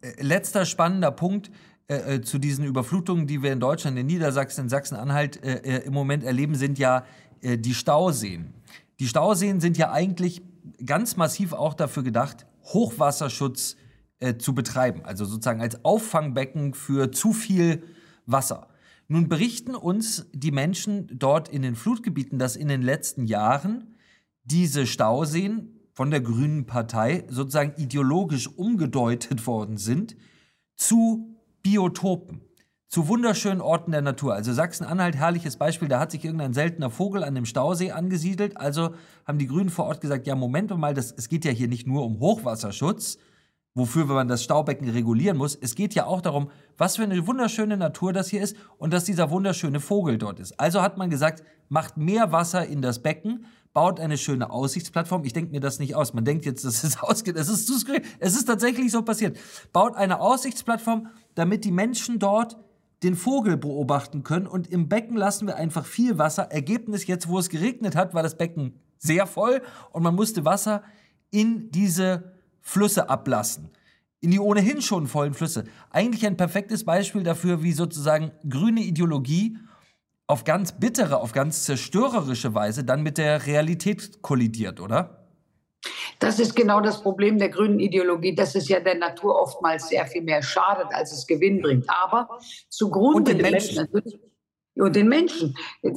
Äh, 0.00 0.22
letzter 0.22 0.64
spannender 0.66 1.10
Punkt. 1.10 1.50
Äh, 1.86 2.14
äh, 2.14 2.22
zu 2.22 2.38
diesen 2.38 2.64
Überflutungen, 2.64 3.26
die 3.26 3.42
wir 3.42 3.52
in 3.52 3.60
Deutschland, 3.60 3.98
in 3.98 4.06
Niedersachsen, 4.06 4.62
in 4.62 4.68
Sachsen-Anhalt 4.70 5.44
äh, 5.44 5.56
äh, 5.56 5.84
im 5.84 5.92
Moment 5.92 6.24
erleben, 6.24 6.54
sind 6.54 6.78
ja 6.78 7.04
äh, 7.42 7.58
die 7.58 7.74
Stauseen. 7.74 8.54
Die 9.00 9.06
Stauseen 9.06 9.60
sind 9.60 9.76
ja 9.76 9.92
eigentlich 9.92 10.40
ganz 10.86 11.18
massiv 11.18 11.52
auch 11.52 11.74
dafür 11.74 12.02
gedacht, 12.02 12.46
Hochwasserschutz 12.62 13.76
zu 14.38 14.54
betreiben, 14.54 15.04
also 15.04 15.26
sozusagen 15.26 15.60
als 15.60 15.84
Auffangbecken 15.84 16.72
für 16.72 17.10
zu 17.10 17.34
viel 17.34 17.82
Wasser. 18.24 18.68
Nun 19.08 19.28
berichten 19.28 19.74
uns 19.74 20.30
die 20.32 20.52
Menschen 20.52 21.08
dort 21.12 21.48
in 21.48 21.60
den 21.60 21.74
Flutgebieten, 21.74 22.38
dass 22.38 22.56
in 22.56 22.68
den 22.68 22.80
letzten 22.80 23.26
Jahren 23.26 23.96
diese 24.44 24.86
Stauseen 24.86 25.80
von 25.92 26.10
der 26.10 26.22
Grünen 26.22 26.64
Partei 26.64 27.24
sozusagen 27.28 27.74
ideologisch 27.76 28.48
umgedeutet 28.48 29.46
worden 29.46 29.76
sind 29.76 30.16
zu 30.76 31.33
Biotopen, 31.64 32.42
zu 32.88 33.08
wunderschönen 33.08 33.62
Orten 33.62 33.90
der 33.90 34.02
Natur. 34.02 34.34
Also 34.34 34.52
Sachsen-Anhalt, 34.52 35.16
herrliches 35.16 35.56
Beispiel, 35.56 35.88
da 35.88 35.98
hat 35.98 36.10
sich 36.10 36.22
irgendein 36.22 36.52
seltener 36.52 36.90
Vogel 36.90 37.24
an 37.24 37.34
dem 37.34 37.46
Stausee 37.46 37.90
angesiedelt. 37.90 38.58
Also 38.58 38.94
haben 39.24 39.38
die 39.38 39.46
Grünen 39.46 39.70
vor 39.70 39.86
Ort 39.86 40.02
gesagt, 40.02 40.26
ja, 40.26 40.34
Moment 40.34 40.76
mal, 40.76 40.92
das, 40.92 41.10
es 41.10 41.30
geht 41.30 41.46
ja 41.46 41.50
hier 41.52 41.68
nicht 41.68 41.86
nur 41.86 42.04
um 42.04 42.20
Hochwasserschutz, 42.20 43.16
wofür 43.74 44.04
man 44.06 44.28
das 44.28 44.44
Staubecken 44.44 44.88
regulieren 44.88 45.36
muss. 45.36 45.56
Es 45.56 45.74
geht 45.74 45.94
ja 45.94 46.06
auch 46.06 46.20
darum, 46.20 46.50
was 46.78 46.96
für 46.96 47.02
eine 47.02 47.26
wunderschöne 47.26 47.76
Natur 47.76 48.12
das 48.12 48.28
hier 48.28 48.42
ist 48.42 48.56
und 48.78 48.92
dass 48.92 49.04
dieser 49.04 49.30
wunderschöne 49.30 49.80
Vogel 49.80 50.18
dort 50.18 50.40
ist. 50.40 50.58
Also 50.60 50.80
hat 50.82 50.96
man 50.96 51.10
gesagt, 51.10 51.42
macht 51.68 51.96
mehr 51.96 52.30
Wasser 52.30 52.66
in 52.66 52.82
das 52.82 53.02
Becken, 53.02 53.46
baut 53.72 53.98
eine 53.98 54.16
schöne 54.16 54.50
Aussichtsplattform. 54.50 55.24
Ich 55.24 55.32
denke 55.32 55.50
mir 55.50 55.60
das 55.60 55.80
nicht 55.80 55.96
aus. 55.96 56.14
Man 56.14 56.24
denkt 56.24 56.44
jetzt, 56.44 56.64
das 56.64 56.84
ist 56.84 57.02
ausgeht. 57.02 57.36
Es 57.36 57.48
ist 57.48 57.68
Es 58.20 58.36
ist 58.36 58.44
tatsächlich 58.44 58.92
so 58.92 59.02
passiert. 59.02 59.36
Baut 59.72 59.96
eine 59.96 60.20
Aussichtsplattform 60.20 61.08
damit 61.34 61.64
die 61.64 61.72
Menschen 61.72 62.18
dort 62.18 62.56
den 63.02 63.16
Vogel 63.16 63.56
beobachten 63.56 64.22
können. 64.22 64.46
Und 64.46 64.68
im 64.68 64.88
Becken 64.88 65.16
lassen 65.16 65.46
wir 65.46 65.56
einfach 65.56 65.84
viel 65.84 66.18
Wasser. 66.18 66.44
Ergebnis 66.50 67.06
jetzt, 67.06 67.28
wo 67.28 67.38
es 67.38 67.48
geregnet 67.48 67.96
hat, 67.96 68.14
war 68.14 68.22
das 68.22 68.38
Becken 68.38 68.80
sehr 68.98 69.26
voll 69.26 69.60
und 69.92 70.02
man 70.02 70.14
musste 70.14 70.44
Wasser 70.44 70.82
in 71.30 71.70
diese 71.70 72.33
Flüsse 72.64 73.08
ablassen. 73.08 73.70
In 74.20 74.30
die 74.30 74.40
ohnehin 74.40 74.80
schon 74.80 75.06
vollen 75.06 75.34
Flüsse. 75.34 75.64
Eigentlich 75.90 76.26
ein 76.26 76.38
perfektes 76.38 76.84
Beispiel 76.84 77.22
dafür, 77.22 77.62
wie 77.62 77.72
sozusagen 77.72 78.32
grüne 78.48 78.80
Ideologie 78.80 79.58
auf 80.26 80.44
ganz 80.44 80.72
bittere, 80.72 81.20
auf 81.20 81.32
ganz 81.32 81.64
zerstörerische 81.64 82.54
Weise 82.54 82.82
dann 82.84 83.02
mit 83.02 83.18
der 83.18 83.46
Realität 83.46 84.22
kollidiert, 84.22 84.80
oder? 84.80 85.28
Das 86.18 86.40
ist 86.40 86.56
genau 86.56 86.80
das 86.80 87.02
Problem 87.02 87.38
der 87.38 87.50
grünen 87.50 87.78
Ideologie, 87.78 88.34
dass 88.34 88.54
es 88.54 88.68
ja 88.68 88.80
der 88.80 88.94
Natur 88.94 89.38
oftmals 89.38 89.88
sehr 89.88 90.06
viel 90.06 90.22
mehr 90.22 90.42
schadet, 90.42 90.86
als 90.92 91.12
es 91.12 91.26
Gewinn 91.26 91.60
bringt. 91.60 91.84
Aber 91.88 92.38
zugrunde 92.70 93.18
und 93.18 93.28
den 93.28 93.42
Menschen. 93.42 93.88
Und 94.76 94.96
den 94.96 95.08
Menschen. 95.08 95.54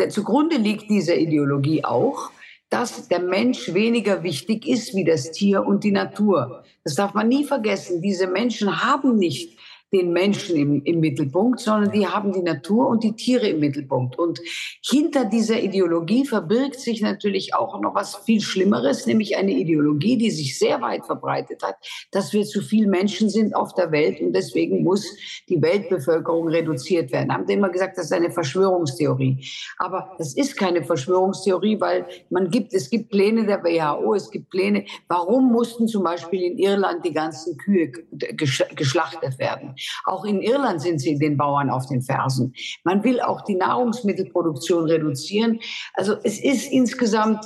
Zugrunde 0.09 0.57
liegt 0.57 0.89
dieser 0.89 1.15
Ideologie 1.15 1.85
auch, 1.85 2.29
dass 2.69 3.07
der 3.07 3.19
Mensch 3.19 3.73
weniger 3.73 4.23
wichtig 4.23 4.67
ist 4.67 4.93
wie 4.93 5.05
das 5.05 5.31
Tier 5.31 5.65
und 5.65 5.83
die 5.83 5.91
Natur. 5.91 6.63
Das 6.83 6.95
darf 6.95 7.13
man 7.13 7.27
nie 7.27 7.45
vergessen. 7.45 8.01
Diese 8.01 8.27
Menschen 8.27 8.83
haben 8.83 9.17
nicht 9.17 9.56
den 9.93 10.11
Menschen 10.11 10.57
im, 10.57 10.83
im 10.83 10.99
Mittelpunkt, 10.99 11.61
sondern 11.61 11.91
die 11.91 12.05
haben 12.05 12.33
die 12.33 12.41
Natur 12.41 12.87
und 12.89 13.03
die 13.03 13.15
Tiere 13.15 13.47
im 13.47 13.59
Mittelpunkt. 13.59 14.19
Und 14.19 14.39
hinter 14.83 15.23
dieser 15.23 15.61
Ideologie 15.61 16.25
verbirgt 16.25 16.79
sich 16.79 17.01
natürlich 17.01 17.53
auch 17.53 17.79
noch 17.79 17.95
was 17.95 18.15
viel 18.17 18.41
Schlimmeres, 18.41 19.05
nämlich 19.05 19.37
eine 19.37 19.53
Ideologie, 19.53 20.17
die 20.17 20.31
sich 20.31 20.59
sehr 20.59 20.81
weit 20.81 21.05
verbreitet 21.05 21.63
hat, 21.63 21.75
dass 22.11 22.33
wir 22.33 22.43
zu 22.43 22.61
viel 22.61 22.87
Menschen 22.87 23.29
sind 23.29 23.55
auf 23.55 23.73
der 23.75 23.91
Welt 23.91 24.19
und 24.19 24.33
deswegen 24.33 24.83
muss 24.83 25.15
die 25.47 25.61
Weltbevölkerung 25.61 26.49
reduziert 26.49 27.11
werden. 27.13 27.31
Haben 27.31 27.47
immer 27.47 27.69
gesagt, 27.69 27.97
das 27.97 28.05
ist 28.05 28.13
eine 28.13 28.31
Verschwörungstheorie. 28.31 29.45
Aber 29.77 30.15
das 30.17 30.35
ist 30.35 30.57
keine 30.57 30.83
Verschwörungstheorie, 30.83 31.79
weil 31.79 32.05
man 32.29 32.49
gibt, 32.49 32.73
es 32.73 32.89
gibt 32.89 33.09
Pläne 33.09 33.45
der 33.45 33.63
WHO, 33.63 34.13
es 34.15 34.29
gibt 34.31 34.49
Pläne. 34.49 34.85
Warum 35.07 35.51
mussten 35.51 35.87
zum 35.87 36.03
Beispiel 36.03 36.41
in 36.43 36.57
Irland 36.57 37.05
die 37.05 37.13
ganzen 37.13 37.57
Kühe 37.57 37.91
geschlachtet 38.11 39.39
werden? 39.39 39.76
Auch 40.05 40.25
in 40.25 40.41
Irland 40.41 40.81
sind 40.81 40.99
sie 40.99 41.17
den 41.17 41.37
Bauern 41.37 41.69
auf 41.69 41.87
den 41.87 42.01
Fersen. 42.01 42.53
Man 42.83 43.03
will 43.03 43.21
auch 43.21 43.41
die 43.41 43.55
Nahrungsmittelproduktion 43.55 44.85
reduzieren. 44.85 45.59
Also 45.93 46.15
es 46.23 46.39
ist 46.39 46.71
insgesamt, 46.71 47.45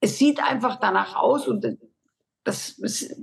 es 0.00 0.18
sieht 0.18 0.42
einfach 0.42 0.78
danach 0.80 1.16
aus 1.16 1.46
und 1.46 1.78
das, 2.44 2.78
es, 2.78 3.14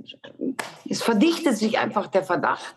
es 0.88 1.02
verdichtet 1.02 1.56
sich 1.56 1.78
einfach 1.78 2.06
der 2.06 2.22
Verdacht, 2.22 2.76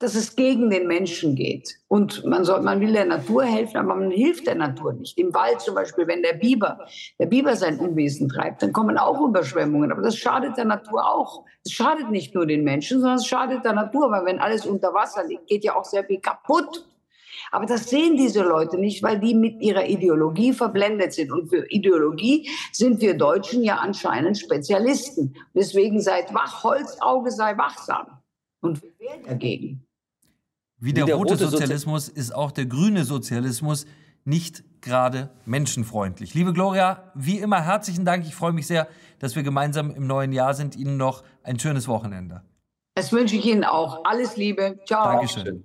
dass 0.00 0.14
es 0.14 0.36
gegen 0.36 0.70
den 0.70 0.86
Menschen 0.86 1.34
geht. 1.34 1.76
Und 1.88 2.24
man, 2.24 2.44
soll, 2.44 2.62
man 2.62 2.80
will 2.80 2.92
der 2.92 3.04
Natur 3.04 3.44
helfen, 3.44 3.78
aber 3.78 3.96
man 3.96 4.10
hilft 4.10 4.46
der 4.46 4.54
Natur 4.54 4.92
nicht. 4.92 5.18
Im 5.18 5.34
Wald 5.34 5.60
zum 5.60 5.74
Beispiel, 5.74 6.06
wenn 6.06 6.22
der 6.22 6.34
Biber, 6.34 6.86
der 7.18 7.26
Biber 7.26 7.56
sein 7.56 7.78
Unwesen 7.78 8.28
treibt, 8.28 8.62
dann 8.62 8.72
kommen 8.72 8.96
auch 8.96 9.20
Überschwemmungen. 9.20 9.90
Aber 9.90 10.02
das 10.02 10.16
schadet 10.16 10.56
der 10.56 10.66
Natur 10.66 11.04
auch. 11.04 11.44
Es 11.64 11.72
schadet 11.72 12.10
nicht 12.10 12.34
nur 12.34 12.46
den 12.46 12.62
Menschen, 12.62 13.00
sondern 13.00 13.18
es 13.18 13.26
schadet 13.26 13.64
der 13.64 13.72
Natur, 13.72 14.10
weil 14.10 14.24
wenn 14.24 14.38
alles 14.38 14.66
unter 14.66 14.94
Wasser 14.94 15.24
liegt, 15.26 15.48
geht 15.48 15.64
ja 15.64 15.74
auch 15.74 15.84
sehr 15.84 16.04
viel 16.04 16.20
kaputt. 16.20 16.86
Aber 17.50 17.66
das 17.66 17.88
sehen 17.88 18.16
diese 18.16 18.42
Leute 18.42 18.78
nicht, 18.78 19.02
weil 19.02 19.18
die 19.18 19.34
mit 19.34 19.60
ihrer 19.62 19.86
Ideologie 19.88 20.52
verblendet 20.52 21.12
sind. 21.12 21.32
Und 21.32 21.48
für 21.48 21.66
Ideologie 21.70 22.48
sind 22.72 23.00
wir 23.00 23.16
Deutschen 23.16 23.64
ja 23.64 23.76
anscheinend 23.76 24.38
Spezialisten. 24.38 25.34
Deswegen 25.54 26.00
seid 26.00 26.32
wach, 26.34 26.62
Holzauge 26.62 27.30
sei 27.30 27.56
wachsam. 27.56 28.06
Und 28.60 28.82
wählen 28.82 29.22
dagegen. 29.24 29.87
Wie 30.80 30.92
der, 30.92 31.04
Wie 31.04 31.06
der 31.08 31.16
rote, 31.16 31.34
rote 31.34 31.48
Sozialismus 31.48 32.06
Sozi 32.06 32.18
ist 32.18 32.34
auch 32.34 32.52
der 32.52 32.66
grüne 32.66 33.04
Sozialismus 33.04 33.86
nicht 34.24 34.62
gerade 34.80 35.30
menschenfreundlich. 35.44 36.34
Liebe 36.34 36.52
Gloria, 36.52 37.10
wie 37.14 37.38
immer 37.38 37.62
herzlichen 37.62 38.04
Dank. 38.04 38.26
Ich 38.26 38.34
freue 38.34 38.52
mich 38.52 38.66
sehr, 38.66 38.88
dass 39.18 39.34
wir 39.34 39.42
gemeinsam 39.42 39.90
im 39.90 40.06
neuen 40.06 40.32
Jahr 40.32 40.54
sind. 40.54 40.76
Ihnen 40.76 40.96
noch 40.96 41.24
ein 41.42 41.58
schönes 41.58 41.88
Wochenende. 41.88 42.42
Das 42.94 43.12
wünsche 43.12 43.36
ich 43.36 43.46
Ihnen 43.46 43.64
auch. 43.64 44.04
Alles 44.04 44.36
Liebe. 44.36 44.78
Ciao. 44.86 45.04
Dankeschön. 45.04 45.64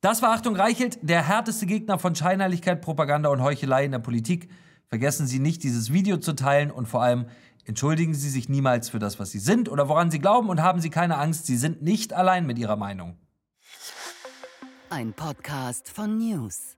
Das 0.00 0.20
war 0.20 0.32
Achtung 0.32 0.54
Reichelt, 0.56 0.98
der 1.02 1.26
härteste 1.26 1.66
Gegner 1.66 1.98
von 1.98 2.14
Scheinheiligkeit, 2.14 2.82
Propaganda 2.82 3.30
und 3.30 3.42
Heuchelei 3.42 3.84
in 3.84 3.92
der 3.92 4.00
Politik. 4.00 4.50
Vergessen 4.88 5.26
Sie 5.26 5.38
nicht, 5.38 5.62
dieses 5.62 5.92
Video 5.92 6.18
zu 6.18 6.34
teilen 6.34 6.70
und 6.70 6.86
vor 6.86 7.02
allem 7.02 7.26
Entschuldigen 7.66 8.14
Sie 8.14 8.28
sich 8.28 8.48
niemals 8.48 8.90
für 8.90 8.98
das, 8.98 9.18
was 9.18 9.30
Sie 9.30 9.38
sind 9.38 9.68
oder 9.70 9.88
woran 9.88 10.10
Sie 10.10 10.18
glauben 10.18 10.50
und 10.50 10.60
haben 10.60 10.80
Sie 10.80 10.90
keine 10.90 11.16
Angst, 11.16 11.46
Sie 11.46 11.56
sind 11.56 11.82
nicht 11.82 12.12
allein 12.12 12.46
mit 12.46 12.58
Ihrer 12.58 12.76
Meinung. 12.76 13.16
Ein 14.90 15.12
Podcast 15.14 15.88
von 15.88 16.18
News. 16.18 16.76